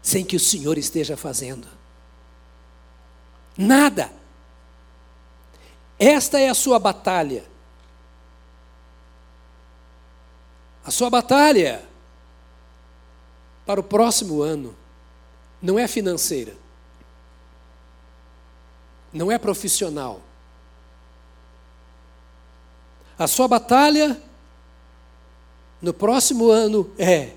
[0.00, 1.66] sem que o Senhor esteja fazendo.
[3.56, 4.12] Nada.
[5.98, 7.44] Esta é a sua batalha.
[10.84, 11.87] A sua batalha
[13.68, 14.74] para o próximo ano
[15.60, 16.54] não é financeira,
[19.12, 20.22] não é profissional.
[23.18, 24.18] A sua batalha
[25.82, 27.32] no próximo ano é: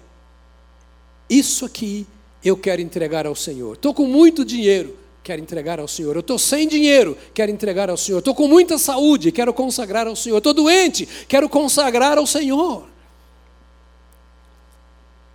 [1.30, 2.08] isso aqui
[2.42, 3.74] eu quero entregar ao Senhor.
[3.74, 6.16] Estou com muito dinheiro, quero entregar ao Senhor.
[6.16, 8.20] Eu estou sem dinheiro, quero entregar ao Senhor.
[8.20, 10.38] Estou com muita saúde, quero consagrar ao Senhor.
[10.38, 12.88] Estou doente, quero consagrar ao Senhor.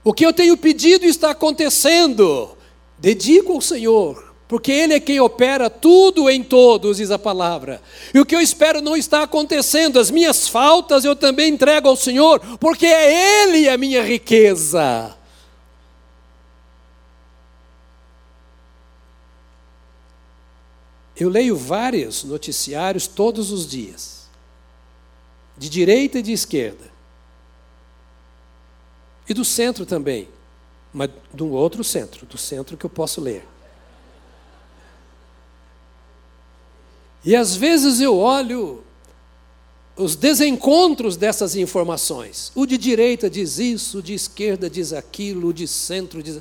[0.07, 2.57] O que eu tenho pedido está acontecendo.
[2.97, 7.83] Dedico ao Senhor, porque Ele é quem opera tudo em todos, diz a palavra.
[8.15, 9.99] E o que eu espero não está acontecendo.
[9.99, 15.17] As minhas faltas eu também entrego ao Senhor, porque é Ele a minha riqueza.
[21.17, 24.29] Eu leio vários noticiários todos os dias,
[25.59, 26.96] de direita e de esquerda.
[29.29, 30.29] E do centro também,
[30.93, 33.47] mas de um outro centro, do centro que eu posso ler.
[37.25, 38.85] E às vezes eu olho
[39.97, 42.53] os desencontros dessas informações.
[42.55, 46.41] O de direita diz isso, o de esquerda diz aquilo, o de centro diz.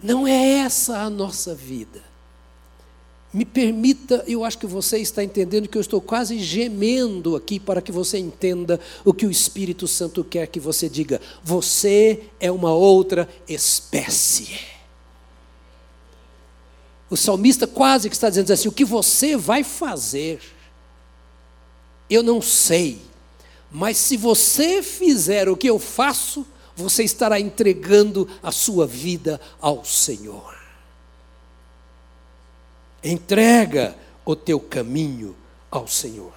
[0.00, 2.07] Não é essa a nossa vida.
[3.32, 7.82] Me permita, eu acho que você está entendendo que eu estou quase gemendo aqui para
[7.82, 11.20] que você entenda o que o Espírito Santo quer que você diga.
[11.44, 14.58] Você é uma outra espécie.
[17.10, 20.40] O salmista quase que está dizendo assim: o que você vai fazer,
[22.08, 22.98] eu não sei,
[23.70, 29.84] mas se você fizer o que eu faço, você estará entregando a sua vida ao
[29.84, 30.57] Senhor.
[33.02, 35.36] Entrega o teu caminho
[35.70, 36.32] ao Senhor.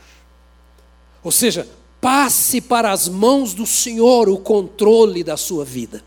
[1.24, 1.68] Ou seja,
[2.00, 6.04] passe para as mãos do Senhor o controle da sua vida.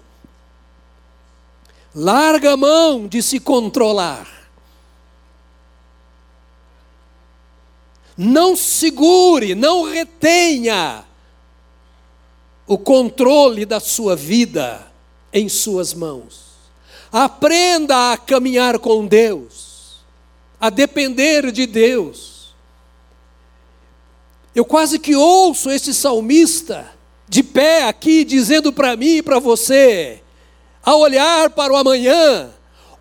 [1.94, 4.28] Larga a mão de se controlar.
[8.16, 11.04] Não segure, não retenha
[12.66, 14.90] o controle da sua vida
[15.32, 16.54] em suas mãos.
[17.12, 19.73] Aprenda a caminhar com Deus
[20.64, 22.54] a depender de Deus.
[24.54, 26.90] Eu quase que ouço esse salmista
[27.28, 30.22] de pé aqui dizendo para mim e para você,
[30.82, 32.50] a olhar para o amanhã,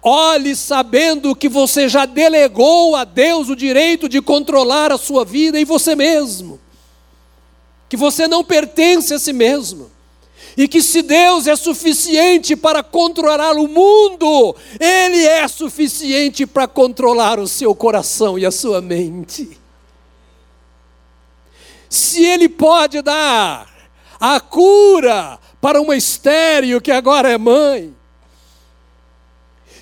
[0.01, 5.57] olhe sabendo que você já delegou a Deus o direito de controlar a sua vida
[5.57, 6.59] em você mesmo,
[7.87, 9.89] que você não pertence a si mesmo
[10.55, 17.39] e que se Deus é suficiente para controlar o mundo, Ele é suficiente para controlar
[17.39, 19.57] o seu coração e a sua mente.
[21.89, 23.67] Se Ele pode dar
[24.19, 27.93] a cura para uma estéreo que agora é mãe,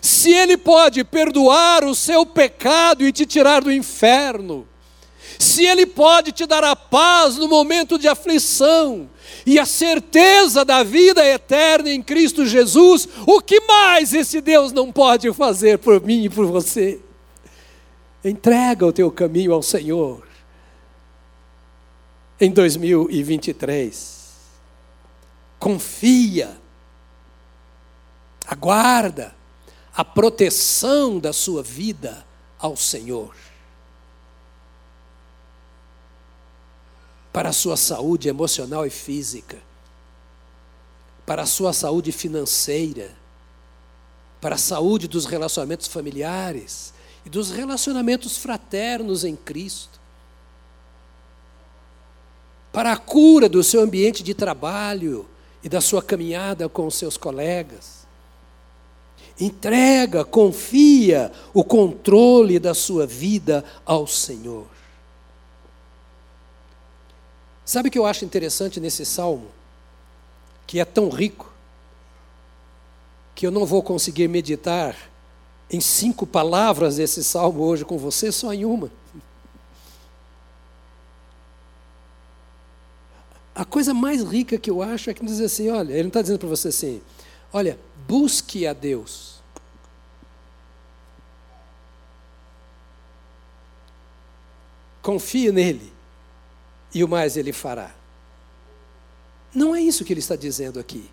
[0.01, 4.67] se Ele pode perdoar o seu pecado e te tirar do inferno,
[5.41, 9.09] se Ele pode te dar a paz no momento de aflição,
[9.45, 14.91] e a certeza da vida eterna em Cristo Jesus, o que mais esse Deus não
[14.91, 16.99] pode fazer por mim e por você?
[18.23, 20.27] Entrega o teu caminho ao Senhor
[22.39, 24.21] em 2023.
[25.57, 26.57] Confia,
[28.45, 29.35] aguarda
[29.93, 32.25] a proteção da sua vida
[32.59, 33.35] ao Senhor.
[37.32, 39.57] Para a sua saúde emocional e física,
[41.25, 43.11] para a sua saúde financeira,
[44.41, 46.93] para a saúde dos relacionamentos familiares
[47.25, 49.99] e dos relacionamentos fraternos em Cristo,
[52.71, 55.27] para a cura do seu ambiente de trabalho
[55.63, 58.01] e da sua caminhada com os seus colegas.
[59.39, 64.80] Entrega, confia o controle da sua vida ao Senhor.
[67.66, 69.49] Sabe o que eu acho interessante nesse salmo?
[70.66, 71.51] Que é tão rico,
[73.36, 74.95] que eu não vou conseguir meditar
[75.70, 78.91] em cinco palavras desse salmo hoje com você, só em uma.
[83.53, 86.22] A coisa mais rica que eu acho é que diz assim: olha, ele não está
[86.22, 87.01] dizendo para você assim,
[87.53, 89.39] olha, busque a Deus.
[95.01, 95.91] Confie nele,
[96.93, 97.93] e o mais ele fará.
[99.53, 101.09] Não é isso que ele está dizendo aqui.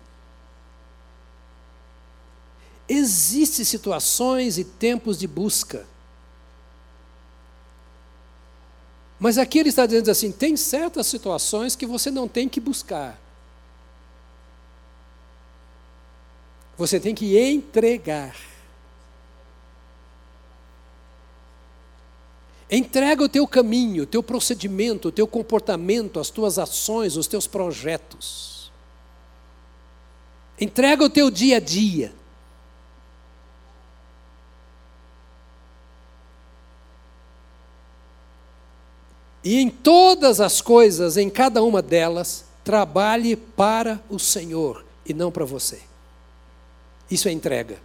[2.87, 5.85] Existem situações e tempos de busca.
[9.19, 13.19] Mas aqui ele está dizendo assim: tem certas situações que você não tem que buscar.
[16.77, 18.35] Você tem que entregar.
[22.71, 27.47] Entrega o teu caminho, o teu procedimento, o teu comportamento, as tuas ações, os teus
[27.47, 28.71] projetos.
[30.59, 32.13] Entrega o teu dia a dia.
[39.43, 45.31] E em todas as coisas, em cada uma delas, trabalhe para o Senhor e não
[45.31, 45.81] para você.
[47.09, 47.79] Isso é entrega.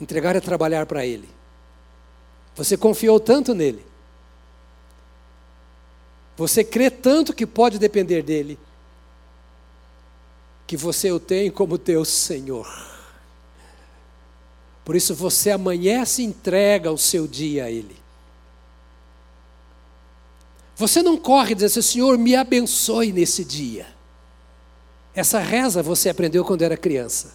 [0.00, 1.35] Entregar é trabalhar para Ele.
[2.56, 3.84] Você confiou tanto nele.
[6.36, 8.58] Você crê tanto que pode depender dele,
[10.66, 12.66] que você o tem como teu Senhor.
[14.84, 17.96] Por isso você amanhece e entrega o seu dia a Ele.
[20.76, 23.86] Você não corre e diz assim, Senhor, me abençoe nesse dia.
[25.14, 27.34] Essa reza você aprendeu quando era criança.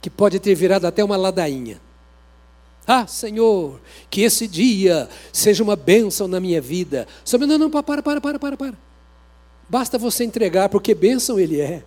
[0.00, 1.78] Que pode ter virado até uma ladainha.
[2.92, 3.80] Ah, Senhor,
[4.10, 7.06] que esse dia seja uma bênção na minha vida.
[7.24, 8.78] Senhor, não, não, para, para, para, para, para.
[9.68, 11.84] Basta você entregar, porque bênção Ele é.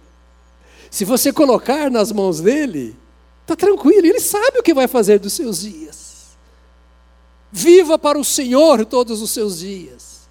[0.90, 2.96] Se você colocar nas mãos dele,
[3.42, 6.38] está tranquilo, Ele sabe o que vai fazer dos seus dias.
[7.52, 10.22] Viva para o Senhor todos os seus dias.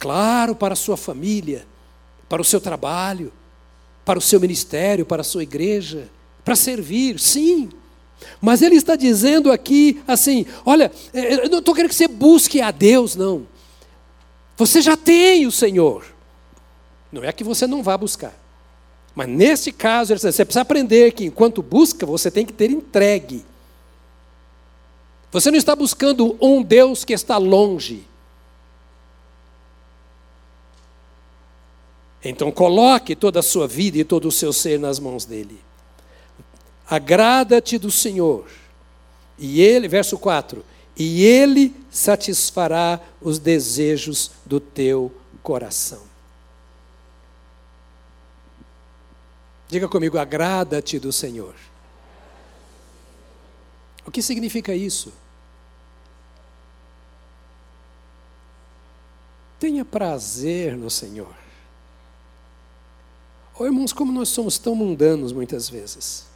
[0.00, 1.64] Claro, para a sua família,
[2.28, 3.32] para o seu trabalho,
[4.04, 6.10] para o seu ministério, para a sua igreja,
[6.44, 7.70] para servir, sim.
[8.40, 12.60] Mas ele está dizendo aqui assim: olha, é, eu não estou querendo que você busque
[12.60, 13.46] a Deus, não.
[14.56, 16.04] Você já tem o Senhor.
[17.12, 18.34] Não é que você não vá buscar.
[19.14, 23.44] Mas nesse caso, você precisa aprender que enquanto busca, você tem que ter entregue.
[25.30, 28.06] Você não está buscando um Deus que está longe.
[32.22, 35.60] Então coloque toda a sua vida e todo o seu ser nas mãos dele.
[36.88, 38.48] Agrada-te do Senhor.
[39.38, 40.64] E ele, verso 4,
[40.96, 45.12] e ele satisfará os desejos do teu
[45.42, 46.02] coração.
[49.68, 51.54] Diga comigo, agrada-te do Senhor.
[54.06, 55.12] O que significa isso?
[59.58, 61.34] Tenha prazer no Senhor.
[63.58, 66.26] Oh, irmãos, como nós somos tão mundanos muitas vezes.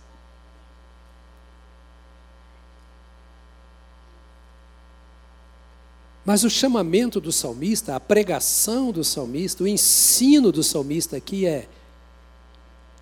[6.31, 11.69] Mas o chamamento do salmista, a pregação do salmista, o ensino do salmista aqui é: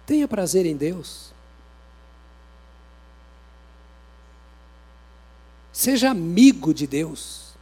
[0.07, 1.31] tenha prazer em Deus.
[5.71, 7.53] Seja amigo de Deus.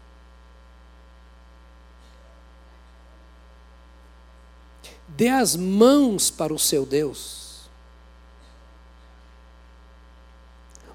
[5.09, 7.62] Dê as mãos para o seu Deus.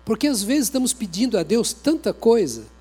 [0.06, 2.80] Porque às vezes estamos pedindo a Deus tanta coisa.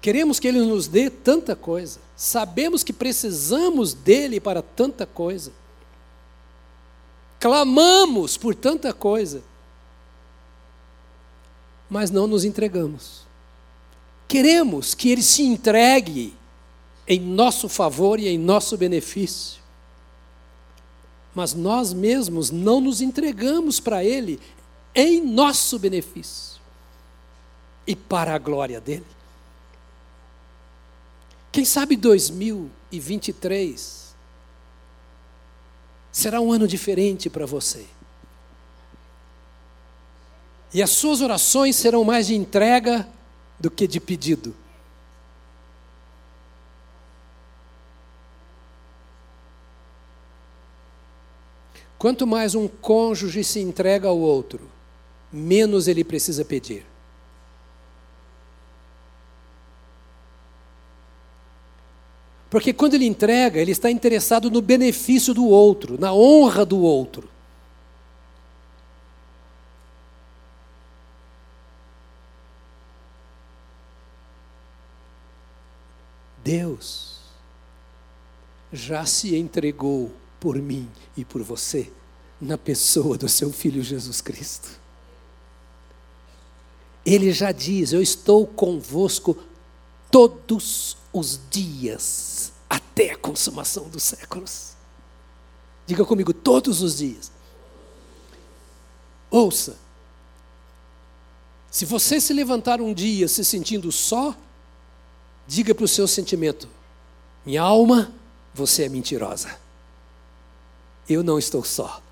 [0.00, 2.00] Queremos que Ele nos dê tanta coisa.
[2.16, 5.52] Sabemos que precisamos dele para tanta coisa.
[7.38, 9.42] clamamos por tanta coisa,
[11.88, 13.22] mas não nos entregamos.
[14.28, 16.34] Queremos que Ele se entregue
[17.08, 19.60] em nosso favor e em nosso benefício.
[21.34, 24.38] Mas nós mesmos não nos entregamos para Ele
[24.94, 26.60] em nosso benefício
[27.86, 29.06] e para a glória dele.
[31.52, 34.14] Quem sabe 2023
[36.12, 37.86] será um ano diferente para você.
[40.72, 43.08] E as suas orações serão mais de entrega
[43.58, 44.54] do que de pedido.
[51.98, 54.70] Quanto mais um cônjuge se entrega ao outro,
[55.30, 56.89] menos ele precisa pedir.
[62.50, 67.30] Porque quando ele entrega, ele está interessado no benefício do outro, na honra do outro.
[76.42, 77.20] Deus
[78.72, 81.92] já se entregou por mim e por você
[82.40, 84.80] na pessoa do seu filho Jesus Cristo.
[87.06, 89.36] Ele já diz: Eu estou convosco
[90.10, 94.72] todos os dias, até a consumação dos séculos.
[95.86, 97.32] Diga comigo, todos os dias.
[99.30, 99.76] Ouça,
[101.70, 104.36] se você se levantar um dia se sentindo só,
[105.46, 106.68] diga para o seu sentimento:
[107.46, 108.12] minha alma,
[108.52, 109.58] você é mentirosa.
[111.08, 112.02] Eu não estou só.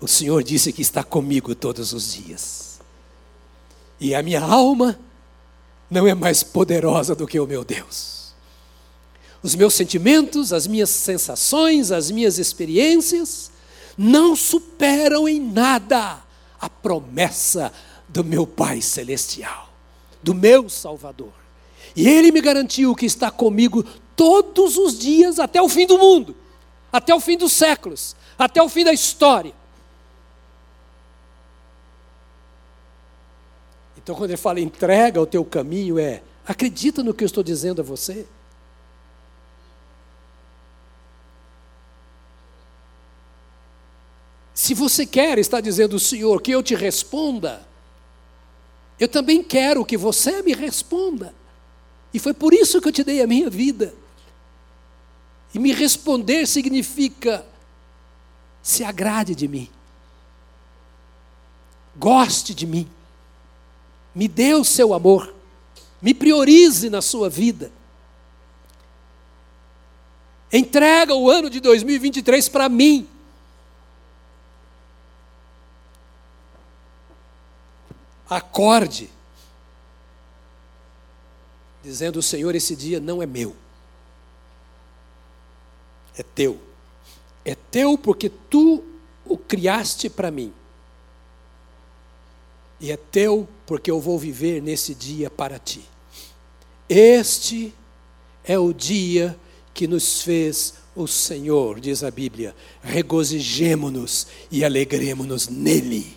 [0.00, 2.80] O Senhor disse que está comigo todos os dias.
[4.00, 4.98] E a minha alma
[5.94, 8.34] não é mais poderosa do que o meu Deus.
[9.40, 13.50] Os meus sentimentos, as minhas sensações, as minhas experiências
[13.96, 16.20] não superam em nada
[16.60, 17.72] a promessa
[18.08, 19.70] do meu Pai Celestial,
[20.20, 21.32] do meu Salvador.
[21.94, 23.84] E Ele me garantiu que está comigo
[24.16, 26.34] todos os dias até o fim do mundo,
[26.92, 29.52] até o fim dos séculos, até o fim da história.
[34.04, 37.80] Então, quando ele fala entrega o teu caminho, é acredita no que eu estou dizendo
[37.80, 38.26] a você.
[44.52, 47.66] Se você quer, está dizendo o Senhor, que eu te responda,
[49.00, 51.34] eu também quero que você me responda.
[52.12, 53.94] E foi por isso que eu te dei a minha vida.
[55.54, 57.44] E me responder significa
[58.62, 59.70] se agrade de mim,
[61.96, 62.90] goste de mim
[64.14, 65.34] me dê o seu amor,
[66.00, 67.72] me priorize na sua vida.
[70.52, 73.08] Entrega o ano de 2023 para mim.
[78.30, 79.10] Acorde,
[81.82, 83.56] dizendo: O Senhor, esse dia não é meu,
[86.16, 86.60] é teu.
[87.44, 88.82] É teu porque tu
[89.24, 90.52] o criaste para mim.
[92.80, 95.82] E é teu porque eu vou viver nesse dia para ti.
[96.88, 97.72] Este
[98.44, 99.38] é o dia
[99.72, 102.54] que nos fez o Senhor, diz a Bíblia.
[102.82, 106.16] Regozijemo-nos e alegremos-nos nele.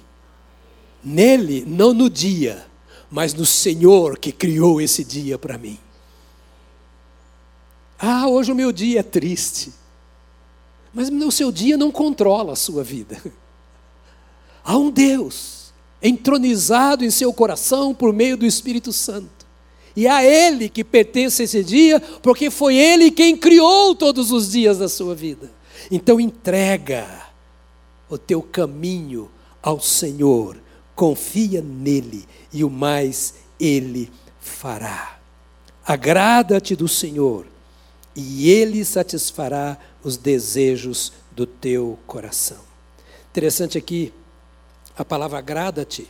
[1.03, 2.65] Nele, não no dia,
[3.09, 5.79] mas no Senhor que criou esse dia para mim.
[7.97, 9.73] Ah, hoje o meu dia é triste.
[10.93, 13.21] Mas o seu dia não controla a sua vida.
[14.63, 15.56] Há um Deus
[16.01, 19.45] entronizado em seu coração por meio do Espírito Santo.
[19.95, 24.77] E a Ele que pertence esse dia, porque foi Ele quem criou todos os dias
[24.77, 25.51] da sua vida.
[25.89, 27.07] Então entrega
[28.09, 29.29] o teu caminho
[29.61, 30.57] ao Senhor,
[30.95, 35.17] confia nele e o mais Ele fará.
[35.85, 37.47] Agrada-te do Senhor
[38.15, 42.59] e Ele satisfará os desejos do teu coração.
[43.31, 44.13] Interessante aqui
[44.97, 46.09] a palavra agrada-te,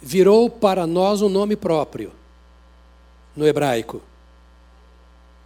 [0.00, 2.12] virou para nós um nome próprio
[3.34, 4.02] no hebraico.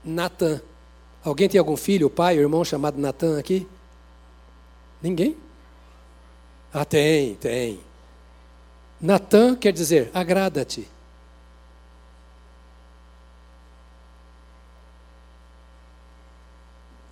[0.05, 0.61] Natan.
[1.23, 3.67] Alguém tem algum filho, pai, irmão chamado Natan aqui?
[5.01, 5.37] Ninguém?
[6.73, 7.81] Ah, tem, tem.
[9.01, 10.89] Natan quer dizer agrada-te.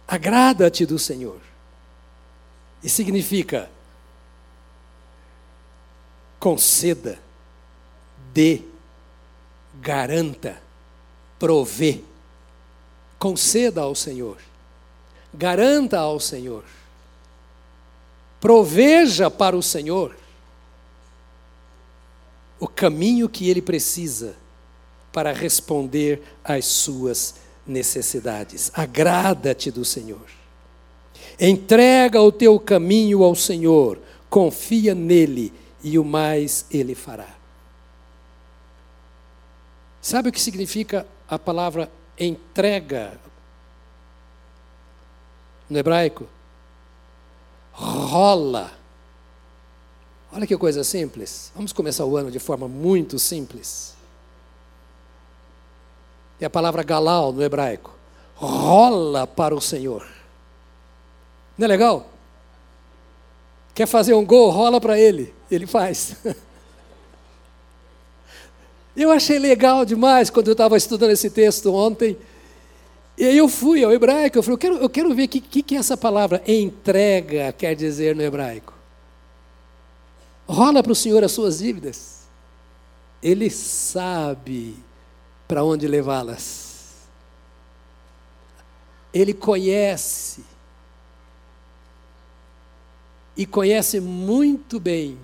[0.08, 1.40] Agrada-te do Senhor.
[2.82, 3.68] E significa
[6.38, 7.18] conceda,
[8.32, 8.62] dê,
[9.80, 10.60] garanta,
[11.38, 12.00] provê.
[13.18, 14.38] Conceda ao Senhor,
[15.32, 16.64] garanta ao Senhor.
[18.40, 20.14] proveja para o Senhor
[22.60, 24.36] o caminho que ele precisa
[25.12, 28.70] para responder às suas necessidades.
[28.74, 30.26] Agrada-te do Senhor.
[31.40, 33.98] Entrega o teu caminho ao Senhor,
[34.30, 35.52] confia nele
[35.86, 37.28] e o mais ele fará.
[40.02, 43.20] Sabe o que significa a palavra entrega
[45.70, 46.26] no hebraico?
[47.72, 48.72] Rola.
[50.32, 51.52] Olha que coisa simples.
[51.54, 53.94] Vamos começar o ano de forma muito simples.
[56.40, 57.94] É a palavra galal no hebraico.
[58.34, 60.04] Rola para o Senhor.
[61.56, 62.10] Não é legal?
[63.76, 65.34] Quer fazer um gol, rola para ele.
[65.50, 66.16] Ele faz.
[68.96, 72.16] Eu achei legal demais quando eu estava estudando esse texto ontem.
[73.18, 75.38] E aí eu fui ao hebraico, eu falei, eu quero, eu quero ver o que,
[75.38, 78.72] que, que essa palavra entrega quer dizer no hebraico.
[80.48, 82.20] Rola para o Senhor as suas dívidas.
[83.22, 84.76] Ele sabe
[85.46, 86.94] para onde levá-las.
[89.12, 90.42] Ele conhece.
[93.36, 95.18] E conhece muito bem,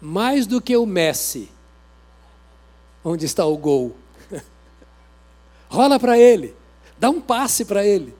[0.00, 1.50] mais do que o Messi,
[3.02, 3.96] onde está o gol.
[5.70, 6.54] Rola para ele,
[6.98, 8.14] dá um passe para ele.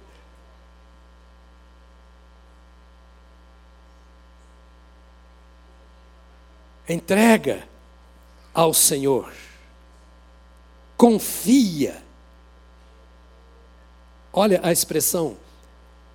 [6.88, 7.66] Entrega
[8.54, 9.32] ao Senhor.
[10.96, 12.02] Confia.
[14.32, 15.36] Olha a expressão,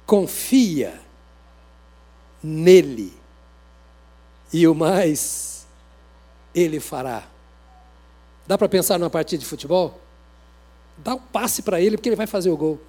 [0.06, 1.01] confia
[2.44, 3.14] nele,
[4.52, 5.66] e o mais
[6.54, 7.24] ele fará.
[8.46, 10.00] Dá para pensar numa partida de futebol?
[10.98, 12.80] Dá um passe para ele, porque ele vai fazer o gol.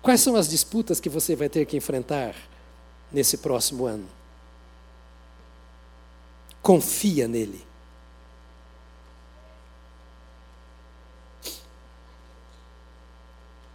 [0.00, 2.34] Quais são as disputas que você vai ter que enfrentar
[3.10, 4.06] nesse próximo ano?
[6.60, 7.66] Confia nele.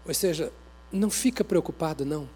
[0.06, 0.52] Ou seja,
[0.92, 2.28] não fica preocupado não.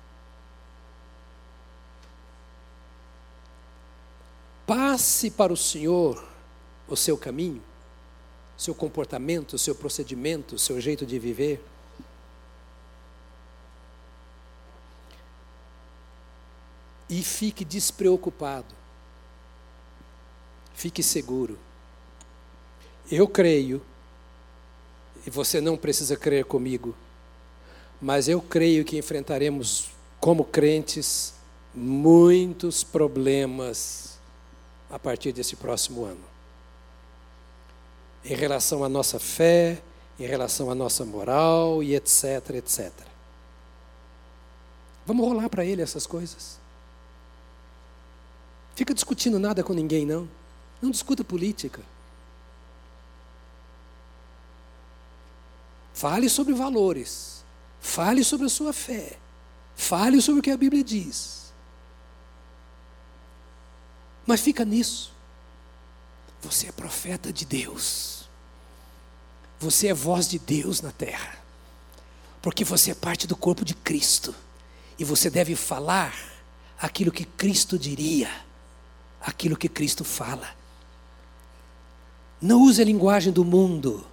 [4.65, 6.23] Passe para o Senhor
[6.87, 7.61] o seu caminho,
[8.57, 11.63] seu comportamento, seu procedimento, seu jeito de viver.
[17.09, 18.73] E fique despreocupado.
[20.73, 21.59] Fique seguro.
[23.11, 23.81] Eu creio,
[25.27, 26.95] e você não precisa crer comigo,
[28.03, 29.87] mas eu creio que enfrentaremos,
[30.19, 31.33] como crentes,
[31.73, 34.19] muitos problemas
[34.91, 36.25] a partir desse próximo ano.
[38.25, 39.81] Em relação à nossa fé,
[40.19, 42.91] em relação à nossa moral e etc, etc.
[45.05, 46.59] Vamos rolar para ele essas coisas.
[48.75, 50.27] Fica discutindo nada com ninguém, não.
[50.81, 51.81] Não discuta política.
[55.93, 57.42] Fale sobre valores.
[57.83, 59.19] Fale sobre a sua fé.
[59.75, 61.53] Fale sobre o que a Bíblia diz.
[64.25, 65.13] Mas fica nisso.
[66.41, 68.29] Você é profeta de Deus.
[69.59, 71.37] Você é voz de Deus na terra.
[72.41, 74.33] Porque você é parte do corpo de Cristo.
[74.97, 76.15] E você deve falar
[76.81, 78.31] aquilo que Cristo diria,
[79.21, 80.49] aquilo que Cristo fala.
[82.41, 84.07] Não use a linguagem do mundo.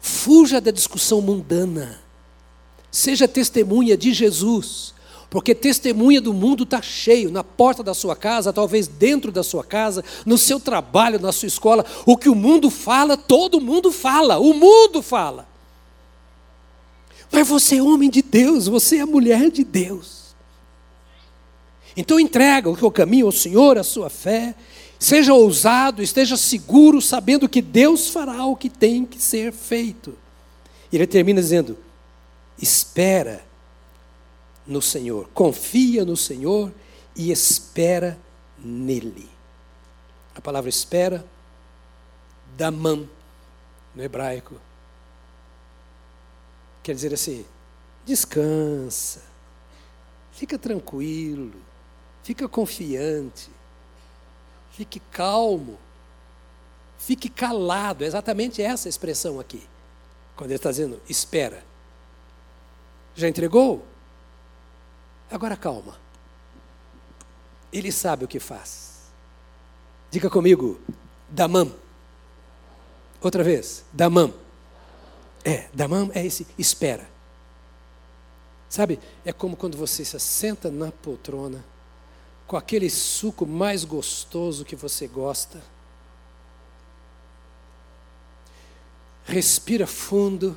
[0.00, 2.07] Fuja da discussão mundana.
[2.90, 4.94] Seja testemunha de Jesus,
[5.30, 9.62] porque testemunha do mundo está cheio, na porta da sua casa, talvez dentro da sua
[9.62, 11.84] casa, no seu trabalho, na sua escola.
[12.06, 15.46] O que o mundo fala, todo mundo fala, o mundo fala.
[17.30, 20.18] Mas você é homem de Deus, você é mulher de Deus.
[21.94, 24.54] Então entrega o caminho ao Senhor, a sua fé,
[24.98, 30.16] seja ousado, esteja seguro, sabendo que Deus fará o que tem que ser feito.
[30.90, 31.76] E ele termina dizendo:
[32.60, 33.44] espera
[34.66, 36.72] no Senhor, confia no Senhor
[37.16, 38.18] e espera
[38.58, 39.28] nele.
[40.34, 41.24] A palavra espera,
[42.56, 43.08] damam,
[43.94, 44.54] no hebraico,
[46.82, 47.44] quer dizer assim:
[48.04, 49.22] descansa,
[50.32, 51.54] fica tranquilo,
[52.22, 53.50] fica confiante,
[54.72, 55.78] fique calmo,
[56.98, 58.04] fique calado.
[58.04, 59.62] É exatamente essa expressão aqui,
[60.36, 61.66] quando ele está dizendo espera.
[63.18, 63.84] Já entregou?
[65.28, 65.98] Agora calma.
[67.72, 69.10] Ele sabe o que faz.
[70.08, 70.80] Diga comigo,
[71.28, 71.74] Damam.
[73.20, 74.32] Outra vez, Damam.
[75.44, 77.10] É, Damam é esse espera.
[78.68, 81.64] Sabe, é como quando você se senta na poltrona
[82.46, 85.60] com aquele suco mais gostoso que você gosta.
[89.24, 90.56] Respira fundo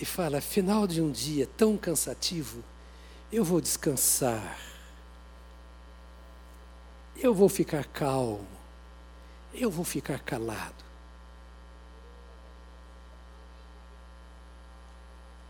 [0.00, 2.62] e fala: final de um dia tão cansativo,
[3.30, 4.58] eu vou descansar.
[7.16, 8.46] Eu vou ficar calmo.
[9.54, 10.82] Eu vou ficar calado.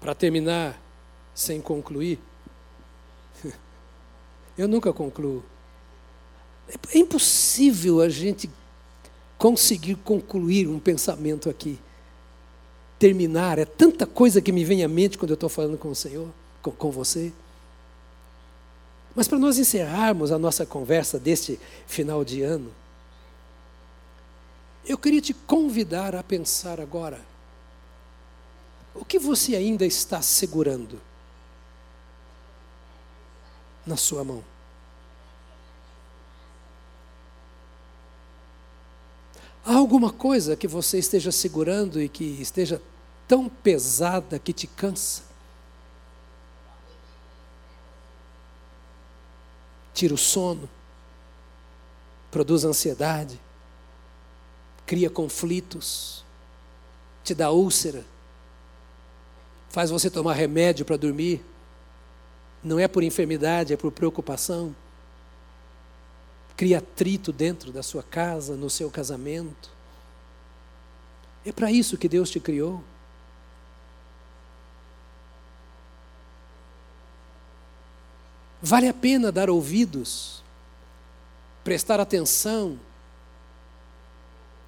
[0.00, 0.80] Para terminar,
[1.32, 2.18] sem concluir,
[4.58, 5.44] eu nunca concluo.
[6.92, 8.50] É impossível a gente
[9.38, 11.78] conseguir concluir um pensamento aqui.
[13.02, 15.94] Terminar, é tanta coisa que me vem à mente quando eu estou falando com o
[15.94, 16.28] Senhor,
[16.62, 17.32] com, com você.
[19.12, 22.72] Mas para nós encerrarmos a nossa conversa deste final de ano,
[24.86, 27.20] eu queria te convidar a pensar agora:
[28.94, 31.00] o que você ainda está segurando
[33.84, 34.44] na sua mão?
[39.64, 42.80] Há alguma coisa que você esteja segurando e que esteja
[43.26, 45.22] tão pesada que te cansa?
[49.94, 50.68] Tira o sono,
[52.30, 53.38] produz ansiedade,
[54.86, 56.24] cria conflitos,
[57.22, 58.04] te dá úlcera,
[59.68, 61.44] faz você tomar remédio para dormir.
[62.64, 64.74] Não é por enfermidade, é por preocupação
[66.62, 69.68] cria atrito dentro da sua casa, no seu casamento.
[71.44, 72.84] É para isso que Deus te criou.
[78.64, 80.40] Vale a pena dar ouvidos,
[81.64, 82.78] prestar atenção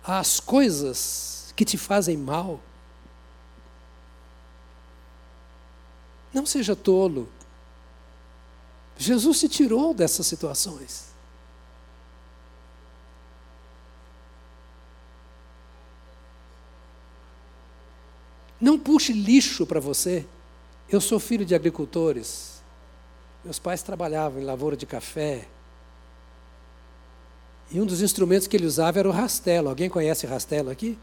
[0.02, 2.60] às coisas que te fazem mal.
[6.32, 7.28] Não seja tolo.
[8.98, 11.14] Jesus se tirou dessas situações.
[18.60, 20.26] Não puxe lixo para você.
[20.88, 22.53] Eu sou filho de agricultores.
[23.44, 25.46] Meus pais trabalhavam em lavoura de café.
[27.70, 29.68] E um dos instrumentos que ele usava era o rastelo.
[29.68, 30.98] Alguém conhece rastelo aqui?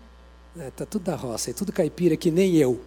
[0.56, 2.82] Está é, tá tudo da roça, é tudo caipira que nem eu.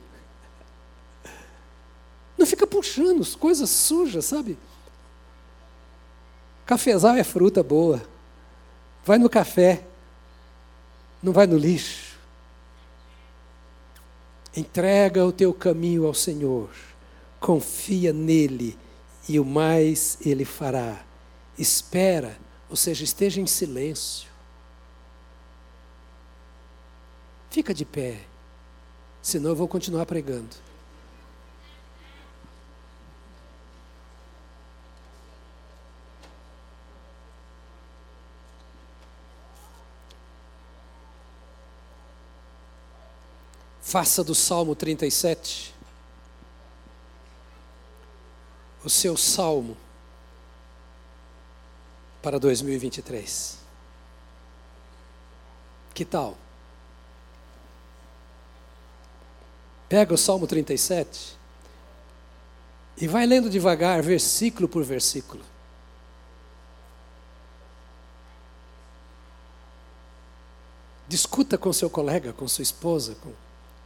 [2.36, 4.58] Não fica puxando coisas sujas, sabe?
[6.66, 8.02] Cafezal é fruta boa.
[9.04, 9.84] Vai no café,
[11.22, 12.18] não vai no lixo.
[14.56, 16.70] Entrega o teu caminho ao Senhor,
[17.38, 18.78] confia nele
[19.28, 21.04] e o mais ele fará.
[21.58, 24.28] Espera, ou seja, esteja em silêncio.
[27.50, 28.20] Fica de pé,
[29.22, 30.56] senão eu vou continuar pregando.
[43.80, 45.73] Faça do Salmo 37
[48.84, 49.76] o seu salmo
[52.22, 53.58] para 2023.
[55.94, 56.36] Que tal?
[59.88, 61.36] Pega o Salmo 37
[62.96, 65.44] e vai lendo devagar, versículo por versículo.
[71.06, 73.32] Discuta com seu colega, com sua esposa, com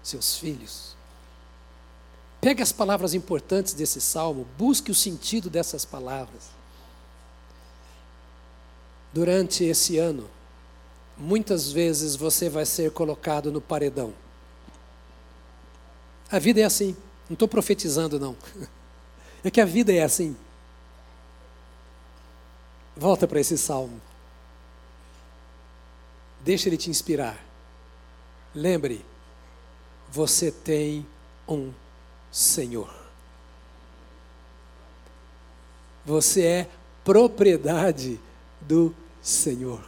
[0.02, 0.97] seus filhos.
[2.40, 6.50] Pegue as palavras importantes desse salmo, busque o sentido dessas palavras.
[9.12, 10.30] Durante esse ano,
[11.16, 14.14] muitas vezes você vai ser colocado no paredão.
[16.30, 16.96] A vida é assim,
[17.28, 18.36] não estou profetizando, não.
[19.44, 20.36] É que a vida é assim.
[22.96, 24.02] Volta para esse salmo.
[26.40, 27.38] Deixa ele te inspirar.
[28.52, 29.06] Lembre,
[30.10, 31.06] você tem
[31.46, 31.72] um
[32.30, 32.94] Senhor.
[36.04, 36.68] Você é
[37.04, 38.20] propriedade
[38.60, 39.84] do Senhor.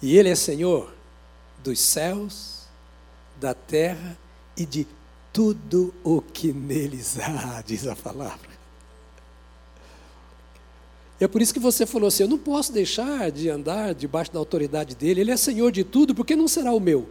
[0.00, 0.92] E Ele é Senhor
[1.62, 2.66] dos céus,
[3.40, 4.16] da terra
[4.56, 4.86] e de
[5.32, 8.48] tudo o que neles há, diz a palavra.
[11.20, 14.32] E é por isso que você falou assim: eu não posso deixar de andar debaixo
[14.32, 17.08] da autoridade dele, ele é Senhor de tudo, porque não será o meu.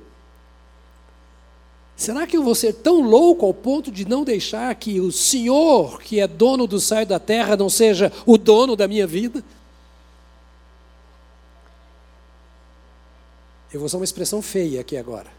[1.98, 6.00] Será que eu vou ser tão louco ao ponto de não deixar que o Senhor,
[6.00, 9.44] que é dono do céu e da terra, não seja o dono da minha vida?
[13.74, 15.32] Eu vou usar uma expressão feia aqui agora,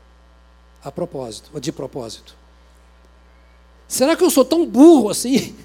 [0.82, 2.34] a propósito, ou de propósito.
[3.86, 5.54] Será que eu sou tão burro assim?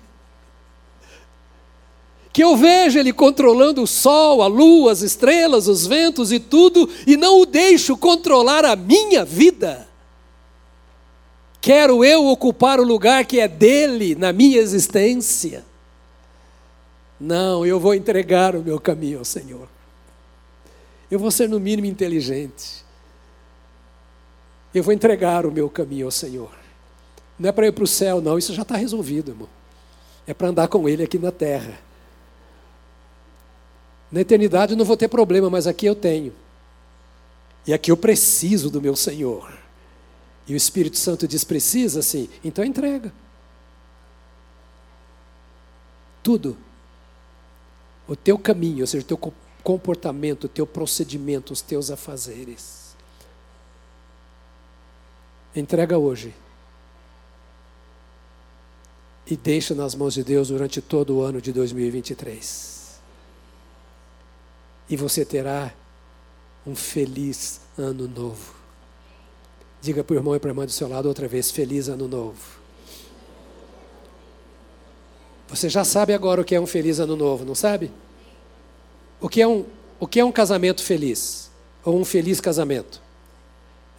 [2.31, 6.89] Que eu vejo Ele controlando o sol, a lua, as estrelas, os ventos e tudo,
[7.05, 9.87] e não o deixo controlar a minha vida.
[11.63, 15.63] Quero eu ocupar o lugar que é dele na minha existência.
[17.17, 19.69] Não, eu vou entregar o meu caminho ao Senhor.
[21.09, 22.83] Eu vou ser no mínimo inteligente.
[24.75, 26.51] Eu vou entregar o meu caminho ao Senhor.
[27.39, 29.47] Não é para ir para o céu, não, isso já está resolvido, irmão.
[30.27, 31.79] É para andar com Ele aqui na terra.
[34.11, 36.33] Na eternidade eu não vou ter problema, mas aqui eu tenho.
[37.65, 39.62] E aqui eu preciso do meu Senhor.
[40.47, 43.13] E o Espírito Santo diz: precisa sim, então entrega.
[46.21, 46.57] Tudo.
[48.07, 49.33] O teu caminho, ou seja, o teu
[49.63, 52.95] comportamento, o teu procedimento, os teus afazeres.
[55.55, 56.33] Entrega hoje.
[59.25, 62.73] E deixa nas mãos de Deus durante todo o ano de 2023
[64.89, 65.73] e você terá
[66.65, 68.62] um feliz ano novo.
[69.83, 72.07] Diga para o irmão e para a irmã do seu lado outra vez: Feliz ano
[72.07, 72.39] novo.
[75.49, 77.91] Você já sabe agora o que é um feliz ano novo, não sabe?
[79.19, 79.65] O que é um,
[79.99, 81.51] o que é um casamento feliz?
[81.83, 83.01] Ou um feliz casamento?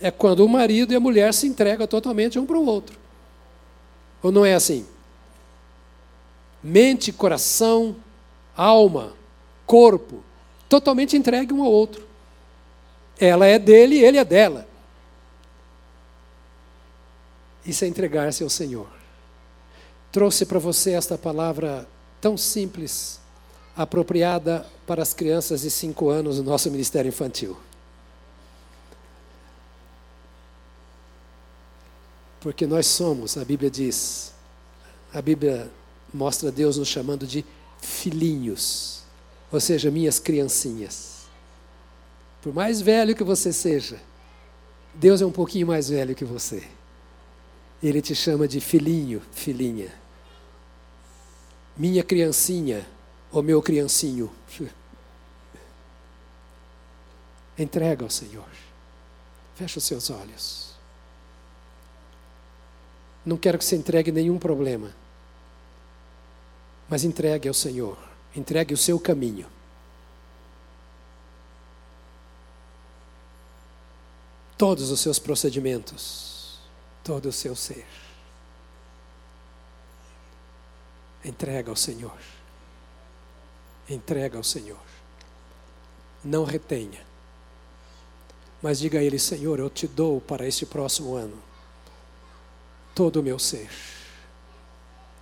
[0.00, 2.98] É quando o marido e a mulher se entregam totalmente um para o outro.
[4.22, 4.86] Ou não é assim?
[6.62, 7.94] Mente, coração,
[8.56, 9.12] alma,
[9.66, 10.24] corpo,
[10.66, 12.06] totalmente entregue um ao outro.
[13.20, 14.73] Ela é dele ele é dela.
[17.64, 18.88] Isso é entregar-se ao Senhor.
[20.12, 21.88] Trouxe para você esta palavra
[22.20, 23.20] tão simples,
[23.76, 27.56] apropriada para as crianças de cinco anos do nosso Ministério Infantil.
[32.40, 34.32] Porque nós somos, a Bíblia diz,
[35.12, 35.70] a Bíblia
[36.12, 37.44] mostra Deus nos chamando de
[37.80, 38.94] filhinhos
[39.54, 41.26] ou seja, minhas criancinhas.
[42.42, 44.00] Por mais velho que você seja,
[44.92, 46.64] Deus é um pouquinho mais velho que você.
[47.84, 49.92] Ele te chama de filhinho, filhinha.
[51.76, 52.88] Minha criancinha,
[53.30, 54.34] ou meu criancinho.
[57.58, 58.48] Entrega ao Senhor.
[59.54, 60.72] Fecha os seus olhos.
[63.24, 64.90] Não quero que você entregue nenhum problema,
[66.88, 67.98] mas entregue ao Senhor.
[68.34, 69.46] Entregue o seu caminho.
[74.56, 76.33] Todos os seus procedimentos,
[77.04, 77.86] todo o seu ser.
[81.24, 82.18] Entrega ao Senhor.
[83.88, 84.80] Entrega ao Senhor.
[86.24, 87.04] Não retenha.
[88.62, 91.54] Mas diga a Ele: Senhor, eu te dou para este próximo ano
[92.94, 93.68] todo o meu ser.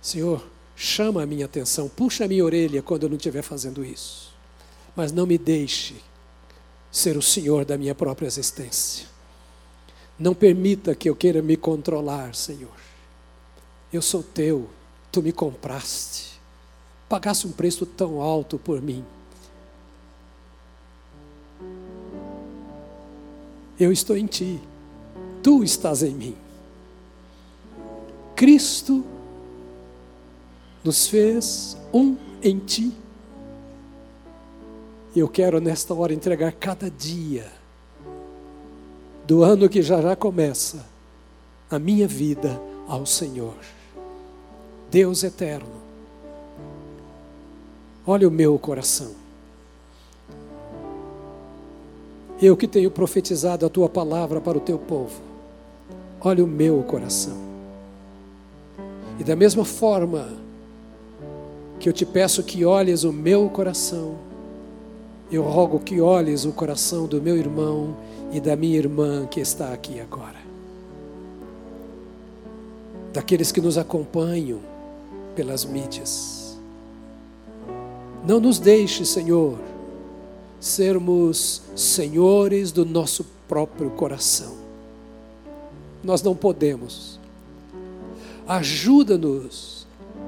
[0.01, 4.31] Senhor, chama a minha atenção, puxa a minha orelha quando eu não estiver fazendo isso.
[4.95, 5.95] Mas não me deixe
[6.91, 9.07] ser o senhor da minha própria existência.
[10.23, 12.71] Não permita que eu queira me controlar, Senhor.
[13.91, 14.69] Eu sou teu,
[15.11, 16.39] tu me compraste,
[17.09, 19.03] pagaste um preço tão alto por mim.
[23.77, 24.61] Eu estou em ti,
[25.43, 26.37] tu estás em mim.
[28.33, 29.03] Cristo
[30.85, 32.93] nos fez um em Ti.
[35.13, 37.62] Eu quero nesta hora entregar cada dia
[39.25, 40.85] do ano que já já começa
[41.69, 43.55] a minha vida ao Senhor.
[44.91, 45.81] Deus eterno,
[48.05, 49.11] olha o meu coração.
[52.41, 55.21] Eu que tenho profetizado a tua palavra para o teu povo,
[56.19, 57.37] olha o meu coração.
[59.19, 60.29] E da mesma forma,
[61.79, 64.15] que eu te peço que olhes o meu coração.
[65.33, 67.97] Eu rogo que olhes o coração do meu irmão
[68.31, 70.37] e da minha irmã que está aqui agora.
[73.11, 74.59] Daqueles que nos acompanham
[75.35, 76.55] pelas mídias.
[78.23, 79.57] Não nos deixe, Senhor,
[80.59, 84.53] sermos senhores do nosso próprio coração.
[86.03, 87.19] Nós não podemos.
[88.47, 89.87] Ajuda-nos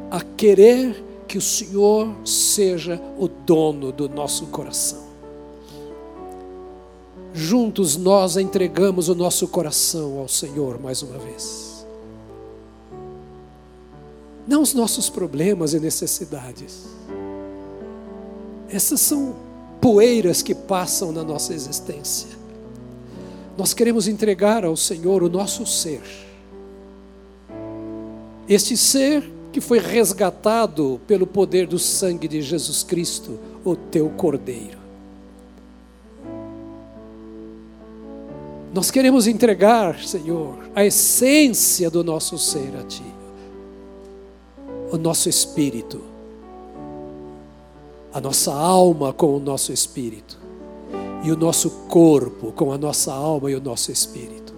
[0.10, 1.04] a querer
[1.36, 5.04] que o Senhor seja o dono do nosso coração.
[7.34, 11.86] Juntos nós entregamos o nosso coração ao Senhor mais uma vez.
[14.48, 16.86] Não os nossos problemas e necessidades.
[18.70, 19.36] Essas são
[19.82, 22.30] poeiras que passam na nossa existência.
[23.58, 26.02] Nós queremos entregar ao Senhor o nosso ser
[28.48, 34.78] Este ser que foi resgatado pelo poder do sangue de Jesus Cristo, o teu Cordeiro.
[38.74, 43.06] Nós queremos entregar, Senhor, a essência do nosso ser a Ti,
[44.92, 46.02] o nosso espírito,
[48.14, 50.38] a nossa alma com o nosso espírito,
[51.24, 54.54] e o nosso corpo com a nossa alma e o nosso espírito.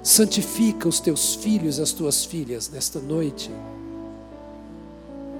[0.00, 3.50] Santifica os teus filhos e as tuas filhas nesta noite,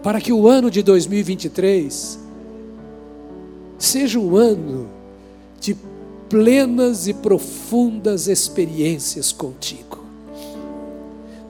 [0.03, 2.19] para que o ano de 2023
[3.79, 4.89] seja um ano
[5.61, 5.77] de
[6.29, 9.99] plenas e profundas experiências contigo.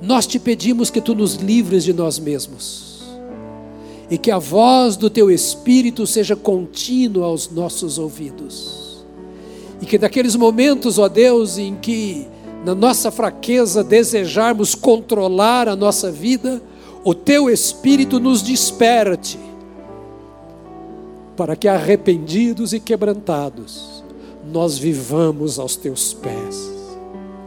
[0.01, 3.05] Nós te pedimos que tu nos livres de nós mesmos
[4.11, 9.05] e que a voz do teu Espírito seja contínua aos nossos ouvidos.
[9.81, 12.27] E que daqueles momentos, ó Deus, em que
[12.65, 16.61] na nossa fraqueza desejarmos controlar a nossa vida,
[17.05, 19.39] o teu Espírito nos desperte,
[21.37, 24.05] para que arrependidos e quebrantados,
[24.53, 26.71] nós vivamos aos teus pés.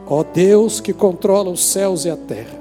[0.07, 2.59] Ó Deus que controla os céus e a terra.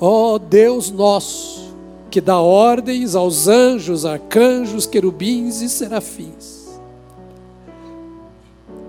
[0.00, 1.74] Ó Deus nosso,
[2.10, 6.80] que dá ordens aos anjos, arcanjos, querubins e serafins.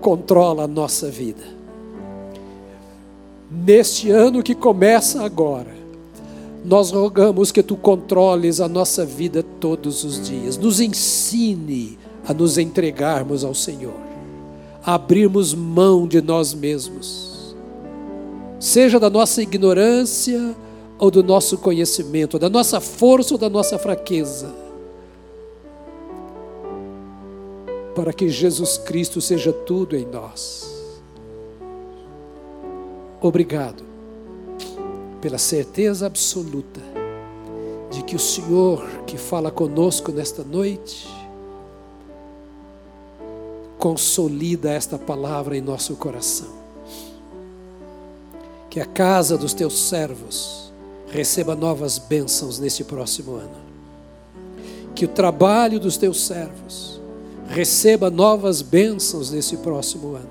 [0.00, 1.44] Controla a nossa vida.
[3.48, 5.81] Neste ano que começa agora,
[6.64, 10.56] nós rogamos que tu controles a nossa vida todos os dias.
[10.56, 13.96] Nos ensine a nos entregarmos ao Senhor,
[14.84, 17.56] a abrirmos mão de nós mesmos,
[18.60, 20.54] seja da nossa ignorância
[20.98, 24.54] ou do nosso conhecimento, da nossa força ou da nossa fraqueza,
[27.92, 30.70] para que Jesus Cristo seja tudo em nós.
[33.20, 33.91] Obrigado
[35.22, 36.80] pela certeza absoluta
[37.92, 41.06] de que o Senhor que fala conosco nesta noite,
[43.78, 46.48] consolida esta palavra em nosso coração.
[48.68, 50.72] Que a casa dos teus servos
[51.06, 53.62] receba novas bênçãos neste próximo ano.
[54.94, 57.00] Que o trabalho dos teus servos
[57.48, 60.30] receba novas bênçãos nesse próximo ano.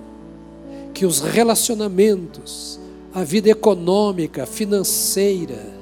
[0.94, 2.80] Que os relacionamentos,
[3.14, 5.82] a vida econômica, financeira,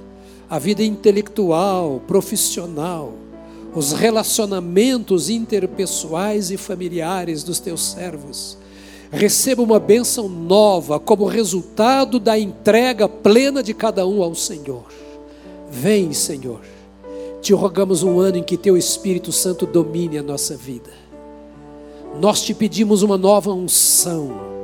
[0.50, 3.14] a vida intelectual, profissional,
[3.76, 8.58] os relacionamentos interpessoais e familiares dos teus servos.
[9.12, 14.86] Receba uma bênção nova como resultado da entrega plena de cada um ao Senhor.
[15.70, 16.62] Vem, Senhor.
[17.42, 20.92] Te rogamos um ano em que teu Espírito Santo domine a nossa vida.
[22.20, 24.59] Nós te pedimos uma nova unção,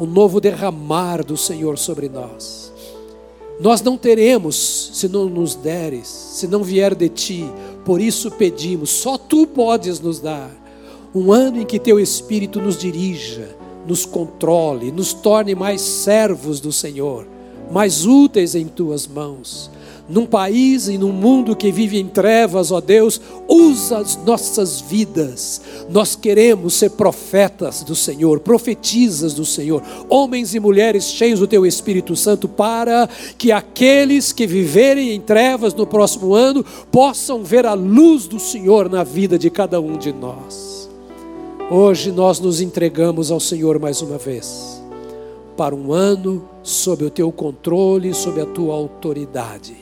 [0.00, 2.70] um novo derramar do Senhor sobre nós
[3.60, 7.44] nós não teremos se não nos deres, se não vier de ti.
[7.84, 10.50] Por isso pedimos, só tu podes nos dar
[11.14, 13.54] um ano em que teu Espírito nos dirija,
[13.86, 17.26] nos controle, nos torne mais servos do Senhor,
[17.70, 19.70] mais úteis em tuas mãos
[20.10, 25.60] num país e num mundo que vive em trevas, ó Deus, usa as nossas vidas.
[25.88, 31.64] Nós queremos ser profetas do Senhor, profetizas do Senhor, homens e mulheres cheios do Teu
[31.64, 33.08] Espírito Santo, para
[33.38, 38.90] que aqueles que viverem em trevas no próximo ano possam ver a luz do Senhor
[38.90, 40.90] na vida de cada um de nós.
[41.70, 44.82] Hoje nós nos entregamos ao Senhor mais uma vez,
[45.56, 49.79] para um ano sob o Teu controle, sob a Tua autoridade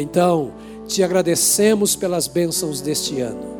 [0.00, 0.52] então,
[0.86, 3.58] te agradecemos pelas bênçãos deste ano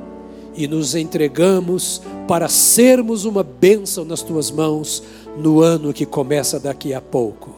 [0.55, 5.03] e nos entregamos para sermos uma bênção nas tuas mãos
[5.37, 7.55] no ano que começa daqui a pouco,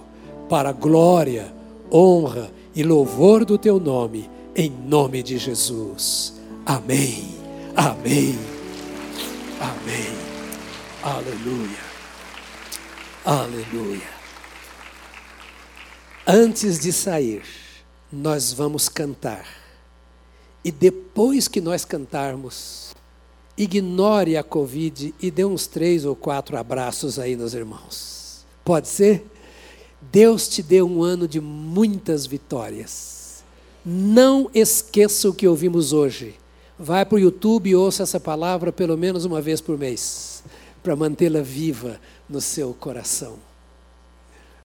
[0.49, 1.53] para glória,
[1.91, 6.35] honra e louvor do teu nome, em nome de Jesus.
[6.67, 7.25] Amém.
[7.75, 8.39] Amém.
[9.61, 10.13] Amém.
[11.03, 11.91] Aleluia.
[13.25, 14.21] Aleluia.
[16.27, 17.43] Antes de sair,
[18.13, 19.47] nós vamos cantar.
[20.65, 22.93] E depois que nós cantarmos,
[23.57, 28.45] ignore a Covid e dê uns três ou quatro abraços aí nos irmãos.
[28.65, 29.25] Pode ser?
[30.01, 33.45] Deus te deu um ano de muitas vitórias.
[33.85, 36.35] Não esqueça o que ouvimos hoje.
[36.79, 40.43] Vai para o YouTube e ouça essa palavra pelo menos uma vez por mês,
[40.83, 43.50] para mantê-la viva no seu coração.